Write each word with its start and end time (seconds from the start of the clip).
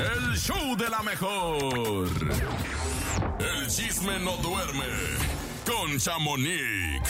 El 0.00 0.34
show 0.34 0.74
de 0.76 0.88
la 0.88 1.02
mejor. 1.02 2.08
El 3.38 3.66
chisme 3.68 4.18
no 4.18 4.38
duerme 4.38 4.86
con 5.66 5.98
Chamonix. 5.98 7.02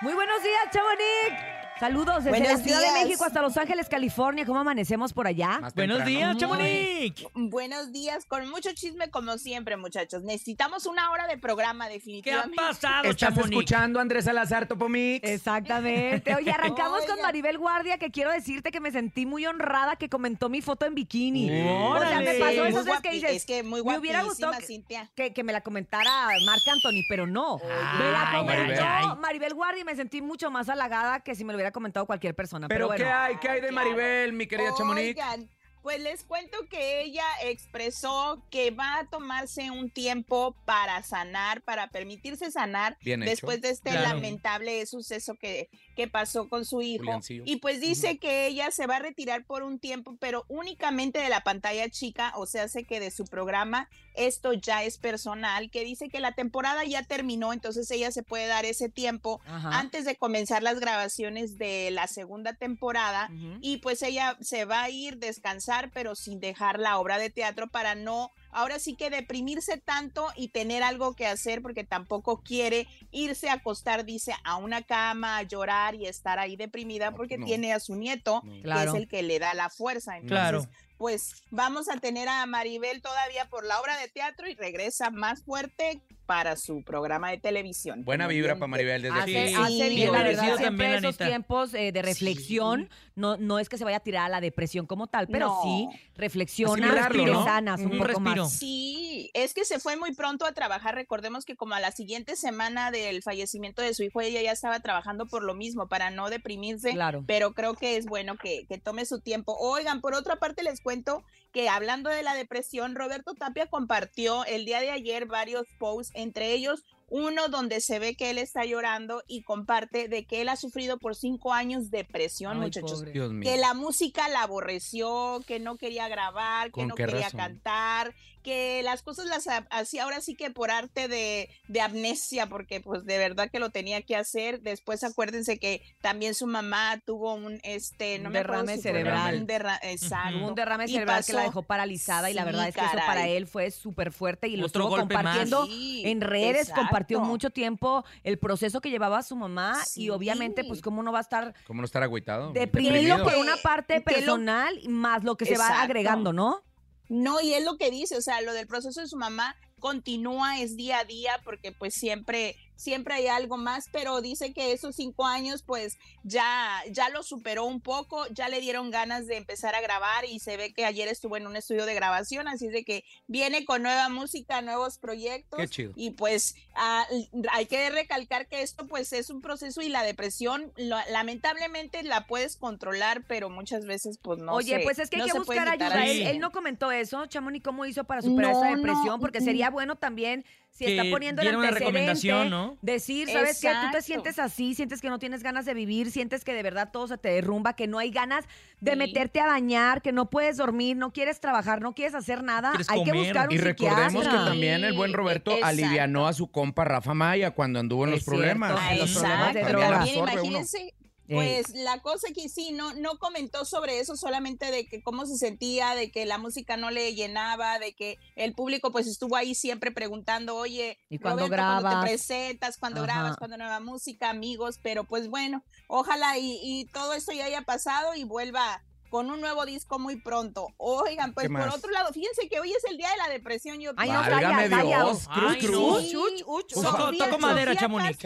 Muy 0.00 0.14
buenos 0.14 0.42
días, 0.42 0.64
Chamonix. 0.72 1.53
Saludos 1.80 2.16
desde 2.24 2.30
Buenos 2.30 2.48
la 2.60 2.64
Ciudad 2.64 2.78
días. 2.80 2.94
de 2.94 3.04
México 3.04 3.24
hasta 3.24 3.42
Los 3.42 3.56
Ángeles, 3.56 3.88
California. 3.88 4.46
¿Cómo 4.46 4.60
amanecemos 4.60 5.12
por 5.12 5.26
allá? 5.26 5.58
Más 5.60 5.74
Buenos 5.74 5.98
temprano. 6.04 6.18
días, 6.18 6.36
Chamonix. 6.38 7.24
Buenos 7.34 7.92
días, 7.92 8.24
con 8.26 8.48
mucho 8.48 8.70
chisme 8.74 9.10
como 9.10 9.36
siempre, 9.38 9.76
muchachos. 9.76 10.22
Necesitamos 10.22 10.86
una 10.86 11.10
hora 11.10 11.26
de 11.26 11.36
programa, 11.36 11.86
¿Qué 11.86 11.90
ha 11.90 11.94
definitivamente. 11.94 12.56
pasado, 12.56 13.04
¿Estás 13.10 13.16
Chamonix? 13.16 13.50
escuchando 13.50 13.98
a 13.98 14.02
Andrés 14.02 14.24
Salazar 14.24 14.68
Topomix? 14.68 15.28
Exactamente. 15.28 16.32
Oye, 16.34 16.50
arrancamos 16.52 17.04
con. 17.06 17.20
Maribel 17.24 17.58
Guardia, 17.58 17.96
que 17.98 18.10
quiero 18.10 18.30
decirte 18.30 18.70
que 18.70 18.80
me 18.80 18.92
sentí 18.92 19.24
muy 19.26 19.44
honrada 19.46 19.96
que 19.96 20.08
comentó 20.10 20.48
mi 20.50 20.60
foto 20.62 20.84
en 20.86 20.94
bikini. 20.94 21.50
O 21.68 21.98
sea, 22.00 22.20
me 22.20 22.34
pasó 22.34 22.62
veces 22.62 23.00
que 23.02 23.10
dices, 23.10 23.30
es 23.32 23.46
que 23.46 23.62
muy 23.62 23.82
me 23.82 23.98
hubiera 23.98 24.22
gustado 24.22 24.52
que- 24.58 24.64
Cintia. 24.66 25.10
que, 25.16 25.32
que 25.32 25.42
me 25.42 25.52
la 25.52 25.62
comentara 25.62 26.10
Marc 26.46 26.62
Anthony, 26.70 27.02
pero 27.08 27.26
no. 27.26 27.58
me 27.58 28.10
la 28.12 28.30
Ay, 28.30 28.36
comentó 28.38 28.84
Maribel. 28.84 29.18
Maribel. 29.20 29.54
Guardia 29.54 29.80
y 29.80 29.84
me 29.84 29.96
sentí 29.96 30.20
mucho 30.22 30.50
más 30.50 30.68
halagada 30.68 31.20
que 31.20 31.34
si 31.34 31.44
me 31.44 31.52
lo 31.52 31.56
hubiera 31.56 31.63
comentado 31.72 32.06
cualquier 32.06 32.34
persona. 32.34 32.68
Pero, 32.68 32.76
¿Pero 32.76 32.86
bueno. 32.88 33.04
qué 33.04 33.10
hay? 33.10 33.36
¿Qué 33.36 33.48
hay 33.48 33.60
de 33.60 33.68
Claro. 33.68 33.88
Maribel, 33.90 34.32
mi 34.32 34.46
querida 34.46 34.70
Chamonix? 34.76 35.08
Oigan, 35.08 35.48
pues 35.84 36.00
les 36.00 36.24
cuento 36.24 36.56
que 36.70 37.02
ella 37.02 37.26
expresó 37.42 38.42
que 38.50 38.70
va 38.70 39.00
a 39.00 39.04
tomarse 39.06 39.70
un 39.70 39.90
tiempo 39.90 40.56
para 40.64 41.02
sanar, 41.02 41.60
para 41.60 41.88
permitirse 41.88 42.50
sanar 42.50 42.96
Bien 43.02 43.22
hecho. 43.22 43.30
después 43.30 43.60
de 43.60 43.68
este 43.68 43.90
Claro. 43.90 44.14
lamentable 44.16 44.84
suceso 44.86 45.34
que, 45.34 45.68
que 45.94 46.08
pasó 46.08 46.48
con 46.48 46.64
su 46.64 46.80
hijo. 46.80 47.04
Juliancillo. 47.04 47.42
Y 47.44 47.56
pues 47.56 47.82
dice 47.82 48.16
que 48.16 48.46
ella 48.46 48.70
se 48.70 48.86
va 48.86 48.96
a 48.96 49.00
retirar 49.00 49.44
por 49.44 49.62
un 49.62 49.78
tiempo, 49.78 50.16
pero 50.18 50.46
únicamente 50.48 51.18
de 51.20 51.28
la 51.28 51.42
pantalla 51.42 51.86
chica, 51.90 52.32
o 52.36 52.46
sea, 52.46 52.62
hace 52.64 52.84
que 52.84 52.98
de 52.98 53.10
su 53.10 53.26
programa 53.26 53.90
esto 54.14 54.54
ya 54.54 54.84
es 54.84 54.96
personal, 54.96 55.70
que 55.70 55.84
dice 55.84 56.08
que 56.08 56.20
la 56.20 56.32
temporada 56.32 56.84
ya 56.84 57.02
terminó, 57.02 57.52
entonces 57.52 57.90
ella 57.90 58.10
se 58.10 58.22
puede 58.22 58.46
dar 58.46 58.64
ese 58.64 58.88
tiempo 58.88 59.42
Ajá. 59.44 59.78
antes 59.80 60.06
de 60.06 60.16
comenzar 60.16 60.62
las 60.62 60.80
grabaciones 60.80 61.58
de 61.58 61.90
la 61.90 62.06
segunda 62.06 62.54
temporada 62.54 63.28
y 63.60 63.78
pues 63.78 64.02
ella 64.02 64.38
se 64.40 64.64
va 64.64 64.84
a 64.84 64.90
ir 64.90 65.18
descansar 65.18 65.73
pero 65.92 66.14
sin 66.14 66.40
dejar 66.40 66.78
la 66.78 66.98
obra 66.98 67.18
de 67.18 67.30
teatro 67.30 67.68
para 67.68 67.94
no 67.94 68.30
ahora 68.54 68.78
sí 68.78 68.94
que 68.94 69.10
deprimirse 69.10 69.76
tanto 69.78 70.28
y 70.36 70.48
tener 70.48 70.82
algo 70.82 71.14
que 71.14 71.26
hacer 71.26 71.60
porque 71.60 71.84
tampoco 71.84 72.40
quiere 72.42 72.86
irse 73.10 73.50
a 73.50 73.54
acostar 73.54 74.04
dice 74.04 74.32
a 74.44 74.56
una 74.56 74.82
cama 74.82 75.36
a 75.38 75.42
llorar 75.42 75.94
y 75.94 76.06
estar 76.06 76.38
ahí 76.38 76.56
deprimida 76.56 77.10
porque 77.12 77.36
no. 77.36 77.44
tiene 77.46 77.72
a 77.72 77.80
su 77.80 77.94
nieto 77.96 78.40
No. 78.44 78.52
que 78.54 78.62
Claro. 78.62 78.92
es 78.94 78.96
el 79.02 79.08
que 79.08 79.22
le 79.22 79.38
da 79.38 79.52
la 79.54 79.68
fuerza 79.70 80.16
entonces 80.16 80.30
Claro. 80.30 80.66
pues 80.96 81.42
vamos 81.50 81.88
a 81.88 81.98
tener 81.98 82.28
a 82.28 82.46
Maribel 82.46 83.02
todavía 83.02 83.44
por 83.50 83.66
la 83.66 83.80
obra 83.80 83.96
de 83.98 84.08
teatro 84.08 84.48
y 84.48 84.54
regresa 84.54 85.10
más 85.10 85.42
fuerte 85.42 86.00
para 86.26 86.56
su 86.56 86.82
programa 86.82 87.30
de 87.30 87.36
televisión 87.38 88.02
Buena 88.02 88.26
vibra 88.26 88.54
para 88.54 88.66
Maribel 88.68 89.02
desde 89.02 89.18
Hace, 89.20 89.38
aquí. 89.42 89.48
Sí, 89.48 89.54
hace 89.60 89.88
sí, 89.90 89.94
bien, 89.96 90.12
la 90.12 90.22
verdad, 90.22 90.42
siempre 90.42 90.64
también, 90.66 90.90
esos 90.92 91.04
Anita. 91.04 91.26
tiempos 91.26 91.74
eh, 91.74 91.92
de 91.92 92.00
reflexión, 92.00 92.88
no, 93.14 93.36
no 93.36 93.58
es 93.58 93.68
que 93.68 93.76
se 93.76 93.84
vaya 93.84 93.98
a 93.98 94.00
tirar 94.00 94.24
a 94.24 94.28
la 94.30 94.40
depresión 94.40 94.86
como 94.86 95.06
tal, 95.06 95.26
pero 95.28 95.48
No. 95.48 95.62
sí 95.62 95.88
reflexiona, 96.16 97.08
te 97.10 97.18
¿no? 97.26 97.44
sanas 97.44 97.80
un 97.80 97.86
Un 97.86 97.90
poco 97.98 98.04
respiro. 98.04 98.43
más. 98.43 98.43
Sí, 98.48 99.30
es 99.34 99.54
que 99.54 99.64
se 99.64 99.78
fue 99.78 99.96
muy 99.96 100.14
pronto 100.14 100.44
a 100.46 100.52
trabajar. 100.52 100.94
Recordemos 100.94 101.44
que 101.44 101.56
como 101.56 101.74
a 101.74 101.80
la 101.80 101.92
siguiente 101.92 102.36
semana 102.36 102.90
del 102.90 103.22
fallecimiento 103.22 103.82
de 103.82 103.94
su 103.94 104.02
hijo, 104.02 104.20
ella 104.20 104.42
ya 104.42 104.52
estaba 104.52 104.80
trabajando 104.80 105.26
por 105.26 105.42
lo 105.42 105.54
mismo, 105.54 105.88
para 105.88 106.10
no 106.10 106.30
deprimirse. 106.30 106.92
Claro. 106.92 107.24
Pero 107.26 107.54
creo 107.54 107.74
que 107.74 107.96
es 107.96 108.06
bueno 108.06 108.36
que, 108.36 108.66
que 108.66 108.78
tome 108.78 109.06
su 109.06 109.20
tiempo. 109.20 109.56
Oigan, 109.58 110.00
por 110.00 110.14
otra 110.14 110.36
parte 110.36 110.62
les 110.62 110.80
cuento 110.80 111.24
que 111.52 111.68
hablando 111.68 112.10
de 112.10 112.22
la 112.22 112.34
depresión, 112.34 112.94
Roberto 112.94 113.34
Tapia 113.34 113.66
compartió 113.66 114.44
el 114.44 114.64
día 114.64 114.80
de 114.80 114.90
ayer 114.90 115.26
varios 115.26 115.66
posts, 115.78 116.12
entre 116.14 116.52
ellos 116.52 116.82
uno 117.10 117.48
donde 117.48 117.80
se 117.80 117.98
ve 117.98 118.16
que 118.16 118.30
él 118.30 118.38
está 118.38 118.64
llorando 118.64 119.22
y 119.28 119.42
comparte 119.42 120.08
de 120.08 120.24
que 120.24 120.40
él 120.40 120.48
ha 120.48 120.56
sufrido 120.56 120.98
por 120.98 121.14
cinco 121.14 121.52
años 121.52 121.90
depresión, 121.90 122.54
Ay, 122.56 122.62
muchachos 122.62 123.00
pobre. 123.00 123.12
Dios 123.12 123.32
mío. 123.32 123.48
que 123.48 123.56
la 123.58 123.74
música 123.74 124.26
la 124.28 124.42
aborreció, 124.42 125.42
que 125.46 125.60
no 125.60 125.76
quería 125.76 126.08
grabar, 126.08 126.68
que 126.68 126.72
¿Con 126.72 126.88
no 126.88 126.94
quería 126.94 127.26
razón? 127.26 127.38
cantar, 127.38 128.14
que 128.44 128.82
las 128.84 129.02
cosas 129.02 129.26
las 129.26 129.48
ha- 129.48 129.66
hacía 129.70 130.04
ahora 130.04 130.20
sí 130.20 130.36
que 130.36 130.50
por 130.50 130.70
arte 130.70 131.08
de, 131.08 131.48
de 131.66 131.80
amnesia, 131.80 132.46
porque 132.46 132.80
pues 132.80 133.04
de 133.04 133.18
verdad 133.18 133.50
que 133.50 133.58
lo 133.58 133.70
tenía 133.70 134.02
que 134.02 134.14
hacer. 134.14 134.60
Después 134.60 135.02
acuérdense 135.02 135.58
que 135.58 135.82
también 136.00 136.34
su 136.34 136.46
mamá 136.46 137.00
tuvo 137.04 137.34
un 137.34 137.58
este 137.64 138.18
no 138.20 138.28
Un 138.28 138.34
me 138.34 138.38
acuerdo 138.40 138.62
derrame 138.64 138.82
cerebral. 138.82 139.36
un 139.38 139.46
derra- 139.48 139.80
exacto. 139.82 140.38
Tuvo 140.38 140.48
un 140.48 140.54
derrame 140.54 140.86
cerebral 140.86 141.24
que 141.24 141.32
la 141.32 141.42
dejó 141.42 141.62
paralizada 141.62 142.30
y 142.30 142.34
la 142.34 142.44
verdad 142.44 142.68
es 142.68 142.74
que 142.76 142.84
eso 142.84 142.96
para 143.06 143.26
él 143.26 143.46
fue 143.48 143.70
súper 143.70 144.12
fuerte 144.12 144.46
y 144.46 144.56
lo 144.56 144.66
Otro 144.66 144.82
estuvo 144.84 144.96
compartiendo 144.98 145.66
Sí, 145.66 146.02
en 146.04 146.20
redes, 146.20 146.70
compartió 146.70 147.20
mucho 147.20 147.50
tiempo 147.50 148.04
el 148.22 148.38
proceso 148.38 148.80
que 148.80 148.90
llevaba 148.90 149.22
su 149.22 149.34
mamá 149.36 149.82
y 149.96 150.10
obviamente 150.10 150.62
pues 150.64 150.82
cómo 150.82 151.02
no 151.02 151.10
va 151.10 151.18
a 151.18 151.22
estar 151.22 151.54
¿Cómo 151.66 151.80
no 151.80 151.86
estar 151.86 152.02
agüitado? 152.02 152.52
deprimido 152.52 152.94
Deprimido. 153.16 153.24
por 153.24 153.36
una 153.36 153.56
parte 153.56 153.96
lo- 153.98 154.04
personal 154.04 154.78
más 154.86 155.24
lo 155.24 155.36
que 155.36 155.46
se 155.46 155.56
va 155.56 155.80
agregando, 155.82 156.32
¿no? 156.34 156.62
No, 157.08 157.40
y 157.40 157.54
es 157.54 157.64
lo 157.64 157.76
que 157.76 157.90
dice, 157.90 158.16
o 158.16 158.22
sea, 158.22 158.40
lo 158.40 158.52
del 158.52 158.66
proceso 158.66 159.00
de 159.00 159.08
su 159.08 159.16
mamá 159.16 159.56
continúa, 159.78 160.60
es 160.60 160.76
día 160.76 161.00
a 161.00 161.04
día, 161.04 161.40
porque 161.44 161.72
pues 161.72 161.94
siempre, 161.94 162.56
siempre 162.76 163.14
hay 163.14 163.26
algo 163.28 163.56
más, 163.56 163.86
pero 163.92 164.20
dice 164.20 164.52
que 164.52 164.72
esos 164.72 164.96
cinco 164.96 165.26
años 165.26 165.62
pues 165.62 165.96
ya, 166.22 166.82
ya 166.90 167.08
lo 167.10 167.22
superó 167.22 167.64
un 167.64 167.80
poco, 167.80 168.26
ya 168.28 168.48
le 168.48 168.60
dieron 168.60 168.90
ganas 168.90 169.26
de 169.26 169.36
empezar 169.36 169.74
a 169.74 169.80
grabar 169.80 170.24
y 170.24 170.38
se 170.40 170.56
ve 170.56 170.72
que 170.72 170.84
ayer 170.84 171.08
estuvo 171.08 171.36
en 171.36 171.46
un 171.46 171.56
estudio 171.56 171.86
de 171.86 171.94
grabación, 171.94 172.48
así 172.48 172.66
es 172.66 172.72
de 172.72 172.84
que 172.84 173.04
viene 173.26 173.64
con 173.64 173.82
nueva 173.82 174.08
música, 174.08 174.60
nuevos 174.62 174.98
proyectos. 174.98 175.58
Qué 175.58 175.68
chido. 175.68 175.92
Y 175.96 176.10
pues 176.10 176.54
ah, 176.74 177.06
hay 177.52 177.66
que 177.66 177.90
recalcar 177.90 178.46
que 178.48 178.62
esto 178.62 178.86
pues 178.86 179.12
es 179.12 179.30
un 179.30 179.40
proceso 179.40 179.80
y 179.82 179.88
la 179.88 180.02
depresión 180.02 180.72
lo- 180.76 180.98
lamentablemente 181.10 182.02
la 182.02 182.26
puedes 182.26 182.56
controlar, 182.56 183.24
pero 183.26 183.50
muchas 183.50 183.86
veces 183.86 184.18
pues 184.18 184.38
no 184.38 184.52
Oye, 184.54 184.78
se- 184.78 184.82
pues 184.84 184.98
es 184.98 185.10
que 185.10 185.16
hay 185.16 185.22
no 185.22 185.32
que 185.32 185.38
buscar 185.38 185.68
ayuda. 185.68 186.04
Él, 186.06 186.26
él 186.26 186.38
no 186.40 186.52
comentó 186.52 186.90
eso, 186.92 187.26
Chamón, 187.26 187.56
¿y 187.56 187.60
cómo 187.60 187.86
hizo 187.86 188.04
para 188.04 188.22
superar 188.22 188.52
No, 188.52 188.58
esa 188.58 188.70
no, 188.70 188.76
depresión? 188.76 189.20
Porque 189.20 189.40
sería 189.40 189.70
bueno 189.70 189.96
también, 189.96 190.44
si 190.74 190.86
está 190.86 191.04
Que 191.04 191.10
poniendo 191.10 191.40
el 191.40 191.46
diera 191.46 191.58
una 191.58 191.68
antecedente, 191.68 191.98
recomendación, 192.00 192.50
¿no? 192.50 192.76
decir, 192.82 193.28
¿sabes 193.30 193.60
qué? 193.60 193.68
Tú 193.68 193.90
te 193.92 194.02
sientes 194.02 194.38
así, 194.40 194.74
sientes 194.74 195.00
que 195.00 195.08
no 195.08 195.20
tienes 195.20 195.42
ganas 195.44 195.64
de 195.64 195.72
vivir, 195.72 196.10
sientes 196.10 196.44
que 196.44 196.52
de 196.52 196.62
verdad 196.64 196.90
todo 196.92 197.06
se 197.06 197.16
te 197.16 197.28
derrumba, 197.28 197.74
que 197.76 197.86
no 197.86 197.98
hay 198.00 198.10
ganas 198.10 198.44
de 198.80 198.92
Sí. 198.92 198.98
meterte 198.98 199.38
a 199.40 199.46
bañar, 199.46 200.02
que 200.02 200.10
no 200.12 200.28
puedes 200.30 200.56
dormir, 200.56 200.96
no 200.96 201.12
quieres 201.12 201.38
trabajar, 201.38 201.80
no 201.80 201.94
quieres 201.94 202.14
hacer 202.16 202.42
nada. 202.42 202.70
¿Quieres 202.72 202.90
Hay 202.90 203.04
que 203.04 203.10
comer? 203.10 203.24
buscar 203.26 203.48
un 203.48 203.54
Y 203.54 203.58
recordemos 203.58 204.12
que 204.12 204.30
psiquiatra. 204.30 204.44
también 204.44 204.84
el 204.84 204.92
buen 204.94 205.12
Roberto 205.12 205.52
exacto. 205.52 205.66
alivianó 205.68 206.26
a 206.26 206.32
su 206.32 206.48
compa 206.50 206.84
Rafa 206.84 207.14
Maya 207.14 207.52
cuando 207.52 207.78
anduvo 207.78 208.04
en 208.06 208.10
Es 208.14 208.16
los 208.16 208.24
problemas. 208.24 208.70
cierto, 208.72 208.92
en 208.92 208.98
los 208.98 209.12
problemas 209.12 209.54
de 209.54 209.60
también 209.60 209.68
droga. 209.68 209.90
la 209.90 209.96
También 209.98 210.18
imagínense, 210.18 210.94
pues 211.28 211.70
la 211.70 212.00
cosa 212.00 212.28
que 212.34 212.48
sí, 212.48 212.72
no, 212.72 212.92
no 212.94 213.18
comentó 213.18 213.64
sobre 213.64 213.98
eso, 214.00 214.16
solamente 214.16 214.70
de 214.70 214.86
que 214.86 215.02
cómo 215.02 215.26
se 215.26 215.36
sentía, 215.36 215.94
de 215.94 216.10
que 216.10 216.26
la 216.26 216.38
música 216.38 216.76
no 216.76 216.90
le 216.90 217.14
llenaba, 217.14 217.78
de 217.78 217.94
que 217.94 218.18
el 218.36 218.54
público 218.54 218.92
pues 218.92 219.06
estuvo 219.06 219.36
ahí 219.36 219.54
siempre 219.54 219.90
preguntando, 219.90 220.56
oye, 220.56 220.98
¿Y 221.08 221.18
Roberto, 221.18 221.22
cuando 221.22 221.48
grabas? 221.48 222.00
te 222.00 222.06
presentas, 222.06 222.76
cuando 222.78 223.00
Ajá. 223.00 223.06
grabas, 223.06 223.36
cuando 223.36 223.56
nueva 223.56 223.80
música, 223.80 224.30
amigos, 224.30 224.78
pero 224.82 225.04
pues 225.04 225.28
bueno, 225.28 225.64
ojalá 225.88 226.38
y, 226.38 226.58
y 226.62 226.86
todo 226.86 227.14
esto 227.14 227.32
ya 227.32 227.46
haya 227.46 227.62
pasado 227.62 228.14
y 228.14 228.24
vuelva 228.24 228.82
con 229.14 229.30
un 229.30 229.40
nuevo 229.40 229.64
disco 229.64 230.00
muy 230.00 230.16
pronto. 230.16 230.74
Oigan, 230.76 231.34
pues 231.34 231.46
¿Qué 231.46 231.52
por 231.52 231.66
más? 231.66 231.76
otro 231.76 231.92
lado, 231.92 232.12
fíjense 232.12 232.48
que 232.48 232.58
hoy 232.58 232.72
es 232.72 232.82
el 232.82 232.96
día 232.96 233.08
de 233.10 233.16
la 233.18 233.28
depresión. 233.28 233.78
Yo 233.78 233.92
Ay, 233.96 234.10
no, 234.10 234.20
calla. 234.20 234.82
Dios, 234.82 235.28
cruz, 235.28 235.56
cruz. 235.60 236.66
Toco- 236.72 237.38
madera, 237.38 237.76
Chamonix. 237.76 238.18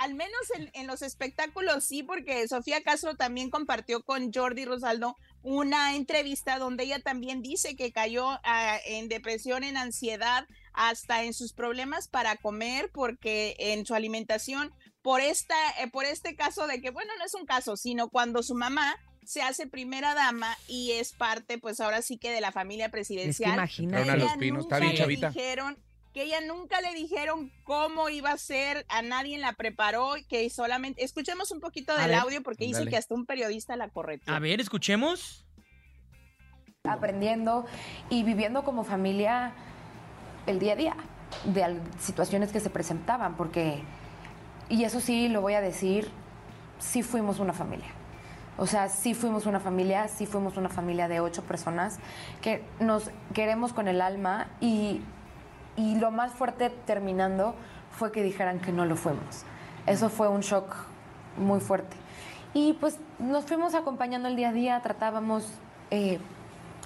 Al 0.00 0.14
menos 0.14 0.40
en, 0.54 0.70
en 0.72 0.86
los 0.86 1.02
espectáculos 1.02 1.84
sí, 1.84 2.02
porque 2.02 2.48
Sofía 2.48 2.82
Castro 2.82 3.16
también 3.16 3.50
compartió 3.50 4.02
con 4.02 4.32
Jordi 4.32 4.64
Rosaldo 4.64 5.14
una 5.42 5.94
entrevista 5.94 6.58
donde 6.58 6.84
ella 6.84 7.00
también 7.00 7.42
dice 7.42 7.76
que 7.76 7.92
cayó 7.92 8.26
ah, 8.42 8.78
en 8.86 9.10
depresión, 9.10 9.62
en 9.62 9.76
ansiedad, 9.76 10.46
hasta 10.72 11.22
en 11.24 11.34
sus 11.34 11.52
problemas 11.52 12.08
para 12.08 12.36
comer, 12.36 12.90
porque 12.94 13.56
en 13.58 13.84
su 13.84 13.94
alimentación, 13.94 14.72
por 15.02 15.20
esta, 15.20 15.54
eh, 15.82 15.90
por 15.90 16.06
este 16.06 16.34
caso 16.34 16.66
de 16.66 16.80
que, 16.80 16.90
bueno, 16.90 17.12
no 17.18 17.26
es 17.26 17.34
un 17.34 17.44
caso, 17.44 17.76
sino 17.76 18.08
cuando 18.08 18.42
su 18.42 18.54
mamá 18.54 18.96
se 19.30 19.42
hace 19.42 19.68
primera 19.68 20.12
dama 20.12 20.56
y 20.66 20.90
es 20.90 21.12
parte, 21.12 21.56
pues 21.56 21.78
ahora 21.80 22.02
sí 22.02 22.18
que 22.18 22.32
de 22.32 22.40
la 22.40 22.50
familia 22.50 22.86
Es 22.86 22.88
que 22.88 22.92
presidencial 22.92 23.54
imagínate. 23.54 24.02
Entraron 24.02 24.20
a 24.22 24.24
los 24.24 24.36
pinos, 24.38 24.64
está 24.64 24.80
bien 24.80 24.90
le 24.90 24.98
chavita. 24.98 25.28
dijeron 25.30 25.78
que 26.12 26.24
ella 26.24 26.40
nunca 26.40 26.80
le 26.80 26.92
dijeron 26.94 27.52
cómo 27.62 28.08
iba 28.08 28.32
a 28.32 28.36
ser, 28.38 28.84
a 28.88 29.02
nadie 29.02 29.38
la 29.38 29.52
preparó, 29.52 30.14
que 30.28 30.50
solamente, 30.50 31.04
escuchemos 31.04 31.52
un 31.52 31.60
poquito 31.60 31.92
A 31.92 31.98
del 31.98 32.08
ver. 32.08 32.18
audio 32.18 32.42
porque 32.42 32.64
dice 32.64 32.84
que 32.86 32.96
hasta 32.96 33.14
un 33.14 33.24
periodista 33.24 33.76
la 33.76 33.88
correcto. 33.88 34.32
A 34.32 34.40
ver, 34.40 34.60
escuchemos. 34.60 35.46
aprendiendo 36.82 37.66
y 38.08 38.24
viviendo 38.24 38.64
como 38.64 38.82
familia 38.82 39.52
el 40.48 40.58
día 40.58 40.72
a 40.72 40.76
día 40.76 40.96
de 41.44 41.80
situaciones 42.00 42.50
que 42.50 42.58
se 42.58 42.70
presentaban, 42.70 43.36
porque, 43.36 43.80
y 44.68 44.82
eso 44.82 45.00
sí 45.00 45.28
lo 45.28 45.40
voy 45.40 45.54
a 45.54 45.60
decir, 45.60 46.10
sí 46.80 47.04
fuimos 47.04 47.38
una 47.38 47.52
familia. 47.52 47.94
O 48.60 48.66
sea, 48.66 48.90
sí 48.90 49.14
fuimos 49.14 49.46
una 49.46 49.58
familia, 49.58 50.06
sí 50.08 50.26
fuimos 50.26 50.58
una 50.58 50.68
familia 50.68 51.08
de 51.08 51.20
ocho 51.20 51.42
personas 51.42 51.98
que 52.42 52.62
nos 52.78 53.10
queremos 53.32 53.72
con 53.72 53.88
el 53.88 54.02
alma 54.02 54.48
y, 54.60 55.00
y 55.76 55.96
lo 55.98 56.10
más 56.10 56.32
fuerte 56.32 56.68
terminando 56.84 57.54
fue 57.90 58.12
que 58.12 58.22
dijeran 58.22 58.60
que 58.60 58.70
no 58.70 58.84
lo 58.84 58.96
fuimos. 58.96 59.44
Eso 59.86 60.10
fue 60.10 60.28
un 60.28 60.42
shock 60.42 60.76
muy 61.38 61.60
fuerte. 61.60 61.96
Y 62.52 62.74
pues 62.74 62.98
nos 63.18 63.46
fuimos 63.46 63.74
acompañando 63.74 64.28
el 64.28 64.36
día 64.36 64.50
a 64.50 64.52
día, 64.52 64.80
tratábamos 64.82 65.48
eh, 65.90 66.18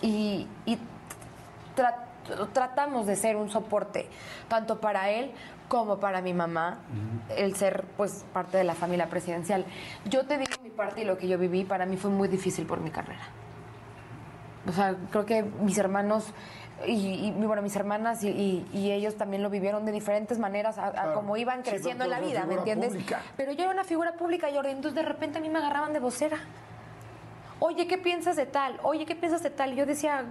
y, 0.00 0.46
y 0.66 0.78
tra- 1.76 2.04
tratamos 2.52 3.06
de 3.06 3.16
ser 3.16 3.34
un 3.34 3.50
soporte, 3.50 4.08
tanto 4.46 4.80
para 4.80 5.10
él 5.10 5.32
como 5.68 5.98
para 5.98 6.20
mi 6.20 6.34
mamá, 6.34 6.78
el 7.36 7.56
ser 7.56 7.84
pues 7.96 8.24
parte 8.32 8.58
de 8.58 8.64
la 8.64 8.74
familia 8.74 9.08
presidencial. 9.08 9.64
Yo 10.04 10.24
te 10.26 10.38
digo 10.38 10.52
parte 10.74 11.02
y 11.02 11.04
lo 11.04 11.16
que 11.18 11.28
yo 11.28 11.38
viví, 11.38 11.64
para 11.64 11.86
mí 11.86 11.96
fue 11.96 12.10
muy 12.10 12.28
difícil 12.28 12.66
por 12.66 12.80
mi 12.80 12.90
carrera. 12.90 13.22
O 14.68 14.72
sea, 14.72 14.94
creo 15.10 15.26
que 15.26 15.42
mis 15.42 15.76
hermanos 15.78 16.32
y, 16.86 16.92
y, 16.92 17.30
bueno, 17.32 17.62
mis 17.62 17.76
hermanas 17.76 18.24
y, 18.24 18.28
y- 18.30 18.66
y 18.72 18.90
ellos 18.92 19.16
también 19.16 19.42
lo 19.42 19.50
vivieron 19.50 19.84
de 19.86 19.92
diferentes 19.92 20.38
maneras 20.38 20.76
a, 20.78 20.86
a 20.88 20.92
Claro. 20.92 21.14
como 21.14 21.36
iban 21.36 21.62
Sí, 21.64 21.70
creciendo 21.70 22.04
en 22.04 22.10
la 22.10 22.20
vida, 22.20 22.44
¿me 22.46 22.54
entiendes? 22.54 22.90
pública. 22.90 23.20
Pero 23.36 23.52
yo 23.52 23.62
era 23.64 23.72
una 23.72 23.84
figura 23.84 24.12
pública, 24.14 24.48
Jordi, 24.52 24.70
entonces 24.70 24.94
de 24.94 25.02
repente 25.08 25.38
a 25.38 25.40
mí 25.40 25.48
me 25.50 25.58
agarraban 25.58 25.92
de 25.92 26.00
vocera. 26.00 26.38
Oye, 27.60 27.86
¿qué 27.86 27.98
piensas 27.98 28.36
de 28.36 28.46
tal? 28.46 28.78
Oye, 28.82 29.06
¿qué 29.06 29.14
piensas 29.14 29.42
de 29.42 29.50
tal? 29.50 29.74
Yo 29.76 29.86
decía. 29.86 30.24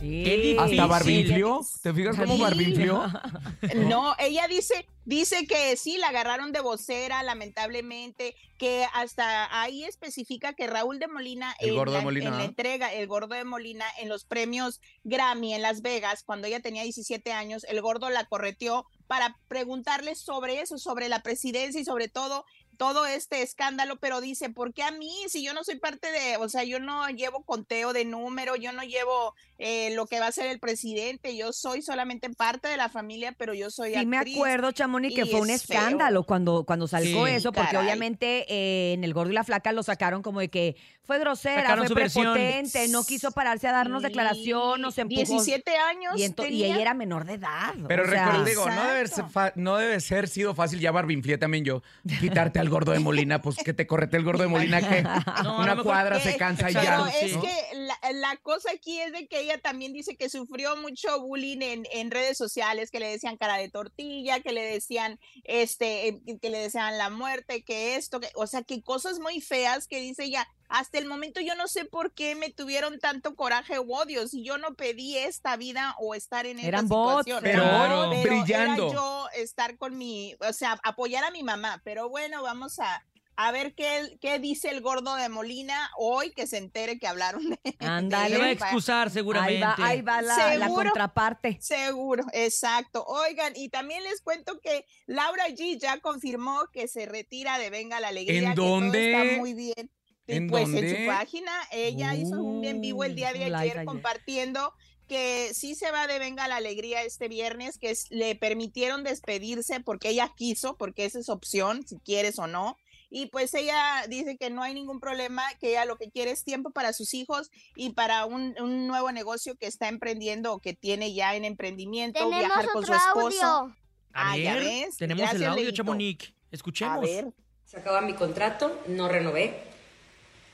Qué. 0.00 0.56
Hasta 0.58 0.86
Barbinflió. 0.86 1.60
¿Te 1.82 1.92
fijas 1.92 2.16
cómo 2.16 2.34
Sí. 2.34 2.40
Barbinflió? 2.40 3.02
No, 3.76 4.14
ella 4.18 4.46
dice, 4.48 4.86
dice 5.04 5.46
que 5.46 5.76
sí, 5.76 5.98
la 5.98 6.08
agarraron 6.08 6.52
de 6.52 6.60
vocera, 6.60 7.22
lamentablemente, 7.22 8.34
que 8.58 8.86
hasta 8.94 9.60
ahí 9.60 9.84
especifica 9.84 10.54
que 10.54 10.66
Raúl 10.66 10.98
de 10.98 11.08
Molina, 11.08 11.54
El 11.60 11.70
en, 11.70 11.74
gordo 11.76 11.92
de 11.92 11.98
la, 11.98 12.04
Molina, 12.04 12.28
en 12.30 12.36
la 12.38 12.44
entrega, 12.44 12.92
el 12.92 13.06
gordo 13.06 13.34
de 13.34 13.44
Molina, 13.44 13.84
en 13.98 14.08
los 14.08 14.24
premios 14.24 14.80
Grammy 15.04 15.54
en 15.54 15.62
Las 15.62 15.82
Vegas, 15.82 16.22
cuando 16.24 16.46
ella 16.46 16.60
tenía 16.60 16.82
17 16.82 17.32
años, 17.32 17.64
el 17.68 17.80
gordo 17.80 18.10
la 18.10 18.24
correteó 18.24 18.86
para 19.06 19.36
preguntarle 19.48 20.14
sobre 20.14 20.60
eso, 20.60 20.78
sobre 20.78 21.08
la 21.08 21.22
presidencia 21.22 21.80
y 21.80 21.84
sobre 21.84 22.08
todo 22.08 22.44
todo 22.80 23.04
este 23.04 23.42
escándalo, 23.42 23.96
pero 23.98 24.22
dice, 24.22 24.48
¿por 24.48 24.72
qué 24.72 24.82
a 24.82 24.90
mí? 24.90 25.12
Si 25.28 25.44
yo 25.44 25.52
no 25.52 25.64
soy 25.64 25.78
parte 25.78 26.10
de, 26.10 26.38
o 26.38 26.48
sea, 26.48 26.64
yo 26.64 26.80
no 26.80 27.06
llevo 27.10 27.44
conteo 27.44 27.92
de 27.92 28.06
número, 28.06 28.56
yo 28.56 28.72
no 28.72 28.82
llevo 28.84 29.34
eh, 29.58 29.94
lo 29.94 30.06
que 30.06 30.18
va 30.18 30.28
a 30.28 30.32
ser 30.32 30.46
el 30.46 30.58
presidente, 30.60 31.36
yo 31.36 31.52
soy 31.52 31.82
solamente 31.82 32.30
parte 32.30 32.68
de 32.68 32.78
la 32.78 32.88
familia, 32.88 33.34
pero 33.36 33.52
yo 33.52 33.70
soy 33.70 33.92
Sí, 33.92 34.06
me 34.06 34.16
actriz. 34.16 34.36
acuerdo, 34.36 34.72
Chamonix, 34.72 35.14
que 35.14 35.26
fue 35.26 35.42
un 35.42 35.50
es 35.50 35.66
feo. 35.66 35.76
escándalo 35.78 36.24
cuando, 36.24 36.64
cuando 36.64 36.88
salió 36.88 37.26
Sí. 37.26 37.32
eso, 37.32 37.52
porque 37.52 37.72
Caray. 37.72 37.84
obviamente 37.84 38.46
eh, 38.48 38.94
en 38.94 39.04
El 39.04 39.12
Gordo 39.12 39.30
y 39.30 39.34
la 39.34 39.44
Flaca 39.44 39.72
lo 39.72 39.82
sacaron 39.82 40.22
como 40.22 40.40
de 40.40 40.48
que 40.48 40.76
fue 41.10 41.18
grosera, 41.18 41.62
Sacaron 41.62 41.86
fue 41.88 41.96
versión. 41.96 42.32
prepotente, 42.34 42.86
no 42.86 43.02
quiso 43.02 43.32
pararse 43.32 43.66
a 43.66 43.72
darnos 43.72 44.00
Sí, 44.00 44.06
declaración, 44.08 44.80
nos 44.80 44.96
empujó. 44.96 45.16
17 45.16 45.76
años 45.76 46.14
y, 46.16 46.24
ella 46.62 46.80
era 46.80 46.94
menor 46.94 47.24
de 47.24 47.34
edad. 47.34 47.74
Pero 47.88 48.04
recuerdo, 48.04 48.44
digo, 48.44 48.64
no 48.70 48.84
debe, 48.84 49.08
ser 49.08 49.24
Exacto. 49.24 49.30
fa- 49.32 49.52
no 49.56 49.76
debe 49.76 49.98
ser 49.98 50.28
sido 50.28 50.54
fácil, 50.54 50.78
ya 50.78 50.92
Barbinflié 50.92 51.36
también 51.36 51.64
yo, 51.64 51.82
quitarte 52.20 52.60
al 52.60 52.68
gordo 52.68 52.92
de 52.92 53.00
Molina, 53.00 53.42
pues 53.42 53.56
que 53.56 53.74
te 53.74 53.88
correte 53.88 54.18
el 54.18 54.22
gordo 54.22 54.44
de 54.44 54.48
Molina, 54.48 54.80
que 54.80 55.02
No, 55.44 55.58
una 55.58 55.82
cuadra 55.82 56.18
que- 56.18 56.30
se 56.30 56.36
cansa 56.36 56.70
y 56.70 56.74
ya. 56.74 57.10
es 57.20 57.36
que 57.36 57.76
la, 57.76 57.98
la 58.12 58.36
cosa 58.36 58.70
aquí 58.72 59.00
es 59.00 59.10
de 59.12 59.26
que 59.26 59.40
ella 59.40 59.60
también 59.60 59.92
dice 59.92 60.16
que 60.16 60.28
sufrió 60.28 60.76
mucho 60.76 61.20
bullying 61.20 61.60
en, 61.62 61.86
en 61.92 62.12
redes 62.12 62.38
sociales, 62.38 62.92
que 62.92 63.00
le 63.00 63.08
decían 63.08 63.36
cara 63.36 63.56
de 63.56 63.68
tortilla, 63.68 64.38
que 64.40 64.52
le 64.52 64.62
decían, 64.62 65.18
este, 65.42 66.20
que 66.40 66.50
le 66.50 66.58
deseaban 66.58 66.98
la 66.98 67.10
muerte, 67.10 67.64
que 67.64 67.96
esto, 67.96 68.20
que, 68.20 68.28
o 68.36 68.46
sea, 68.46 68.62
que 68.62 68.80
cosas 68.82 69.18
muy 69.18 69.40
feas 69.40 69.88
que 69.88 70.00
dice 70.00 70.22
ella. 70.24 70.46
Hasta 70.70 70.98
el 70.98 71.06
momento 71.06 71.40
yo 71.40 71.54
no 71.56 71.66
sé 71.68 71.84
por 71.84 72.12
qué 72.14 72.34
me 72.36 72.50
tuvieron 72.50 72.98
tanto 73.00 73.34
coraje 73.34 73.76
o 73.78 73.82
odio, 73.82 74.26
si 74.28 74.44
yo 74.44 74.56
no 74.56 74.74
pedí 74.74 75.16
esta 75.18 75.56
vida 75.56 75.96
o 75.98 76.14
estar 76.14 76.46
en 76.46 76.60
Eran 76.60 76.84
esta 76.84 76.94
bots, 76.94 77.24
situación. 77.24 77.42
pero 77.42 77.62
Claro, 77.64 78.10
brillando. 78.22 78.84
Era 78.86 78.94
yo 78.94 79.28
estar 79.34 79.76
con 79.76 79.98
mi, 79.98 80.36
o 80.48 80.52
sea, 80.52 80.78
apoyar 80.84 81.24
a 81.24 81.30
mi 81.32 81.42
mamá, 81.42 81.82
pero 81.84 82.08
bueno, 82.08 82.42
vamos 82.42 82.78
a, 82.78 83.04
a 83.34 83.50
ver 83.52 83.74
qué, 83.74 84.16
qué 84.20 84.38
dice 84.38 84.68
el 84.68 84.80
gordo 84.80 85.16
de 85.16 85.28
Molina 85.28 85.90
hoy 85.98 86.30
que 86.30 86.46
se 86.46 86.58
entere 86.58 86.98
que 86.98 87.06
hablaron 87.08 87.48
de, 87.50 87.58
de 87.64 87.86
Ándale. 87.86 88.38
Va 88.38 88.44
a 88.44 88.50
excusar 88.52 89.08
Ahí 89.08 89.12
seguramente. 89.14 89.64
va, 89.64 89.74
ahí 89.78 90.02
va 90.02 90.22
la, 90.22 90.68
contraparte. 90.68 91.58
Seguro, 91.60 92.24
exacto. 92.32 93.04
Oigan, 93.06 93.54
y 93.56 93.70
también 93.70 94.04
les 94.04 94.20
cuento 94.20 94.60
que 94.60 94.84
Laura 95.06 95.48
G 95.48 95.80
ya 95.80 95.98
confirmó 96.00 96.66
que 96.72 96.86
se 96.86 97.06
retira 97.06 97.58
de 97.58 97.70
Venga 97.70 97.98
la 97.98 98.08
Alegría. 98.08 98.40
¿En 98.40 98.48
que 98.50 98.54
todo 98.54 98.66
dónde? 98.68 99.12
está 99.12 99.38
muy 99.38 99.54
bien. 99.54 99.90
Y 100.30 100.36
¿En 100.36 100.46
pues 100.48 100.64
en 100.66 100.72
dónde? 100.74 101.00
su 101.00 101.06
página, 101.06 101.52
ella 101.72 102.14
hizo 102.14 102.36
un 102.42 102.64
en 102.64 102.80
vivo 102.80 103.04
el 103.04 103.14
día 103.14 103.30
Uh, 103.30 103.32
de 103.32 103.38
un 103.38 103.44
live 103.46 103.56
ayer 103.56 103.72
ayer. 103.78 103.84
compartiendo 103.84 104.72
que 105.08 105.50
sí 105.54 105.74
se 105.74 105.90
va 105.90 106.06
de 106.06 106.18
Venga 106.20 106.46
la 106.46 106.56
Alegría 106.56 107.02
este 107.02 107.26
viernes, 107.28 107.78
que 107.78 107.90
es- 107.90 108.06
le 108.10 108.36
permitieron 108.36 109.02
despedirse 109.02 109.80
porque 109.80 110.10
ella 110.10 110.32
quiso, 110.36 110.76
porque 110.76 111.04
esa 111.04 111.18
es 111.18 111.28
opción, 111.28 111.84
si 111.86 111.96
quieres 111.98 112.38
o 112.38 112.46
no. 112.46 112.76
Y 113.12 113.26
pues 113.26 113.52
ella 113.54 114.04
dice 114.08 114.36
que 114.36 114.50
no 114.50 114.62
hay 114.62 114.72
ningún 114.72 115.00
problema, 115.00 115.42
que 115.60 115.70
ella 115.70 115.84
lo 115.84 115.96
que 115.96 116.10
quiere 116.12 116.30
es 116.30 116.44
tiempo 116.44 116.70
para 116.70 116.92
sus 116.92 117.12
hijos 117.12 117.50
y 117.74 117.90
para 117.90 118.24
un, 118.24 118.54
un 118.60 118.86
nuevo 118.86 119.10
negocio 119.10 119.56
que 119.56 119.66
está 119.66 119.88
emprendiendo 119.88 120.52
o 120.52 120.60
que 120.60 120.74
tiene 120.74 121.12
ya 121.12 121.34
en 121.34 121.44
emprendimiento, 121.44 122.28
viajar 122.30 122.68
con 122.72 122.86
su 122.86 122.92
esposo. 122.94 123.44
audio. 123.44 123.74
A 124.12 124.32
Ah, 124.32 124.36
ya 124.38 124.54
ver, 124.54 124.62
ves. 124.64 124.96
tenemos 124.96 125.22
el 125.22 125.28
Gracias, 125.30 125.50
audio, 125.50 125.64
Leito. 125.64 125.76
Chamonix. 125.76 126.28
A 126.28 126.32
Escuchemos. 126.52 127.00
ver. 127.00 127.26
Se 127.64 127.78
acaba 127.78 128.00
mi 128.00 128.14
contrato, 128.14 128.80
no 128.86 129.08
renové. 129.08 129.69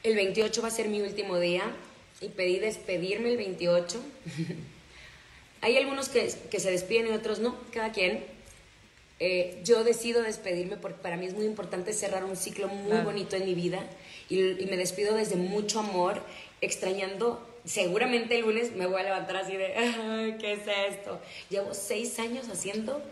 El 0.06 0.14
28 0.14 0.62
va 0.62 0.68
a 0.68 0.70
ser 0.70 0.86
mi 0.86 1.00
último 1.02 1.36
día 1.40 1.64
y 2.20 2.28
pedí 2.28 2.60
despedirme 2.60 3.30
el 3.30 3.36
28. 3.36 4.00
Hay 5.62 5.76
algunos 5.76 6.08
que, 6.08 6.32
que 6.48 6.60
se 6.60 6.70
despiden 6.70 7.08
y 7.08 7.10
otros 7.10 7.40
no, 7.40 7.56
cada 7.72 7.90
quien. 7.90 8.22
Eh, 9.18 9.60
yo 9.64 9.82
decido 9.82 10.22
despedirme 10.22 10.76
porque 10.76 10.98
para 11.02 11.16
mí 11.16 11.26
es 11.26 11.34
muy 11.34 11.44
importante 11.44 11.92
cerrar 11.92 12.24
un 12.24 12.36
ciclo 12.36 12.68
muy 12.68 12.90
Claro. 12.90 13.04
bonito 13.04 13.34
en 13.34 13.46
mi 13.46 13.54
vida 13.54 13.84
y, 14.28 14.62
y 14.62 14.66
me 14.66 14.76
despido 14.76 15.16
desde 15.16 15.34
mucho 15.34 15.80
amor, 15.80 16.22
extrañando. 16.60 17.44
Seguramente 17.64 18.36
el 18.36 18.42
lunes 18.42 18.76
me 18.76 18.86
voy 18.86 19.00
a 19.00 19.04
levantar 19.04 19.38
así 19.38 19.56
de, 19.56 19.74
"Ay, 19.74 20.36
¿qué 20.38 20.52
es 20.52 20.60
esto? 20.94 21.20
Llevo 21.50 21.74
seis 21.74 22.16
años 22.20 22.48
haciendo 22.48 23.02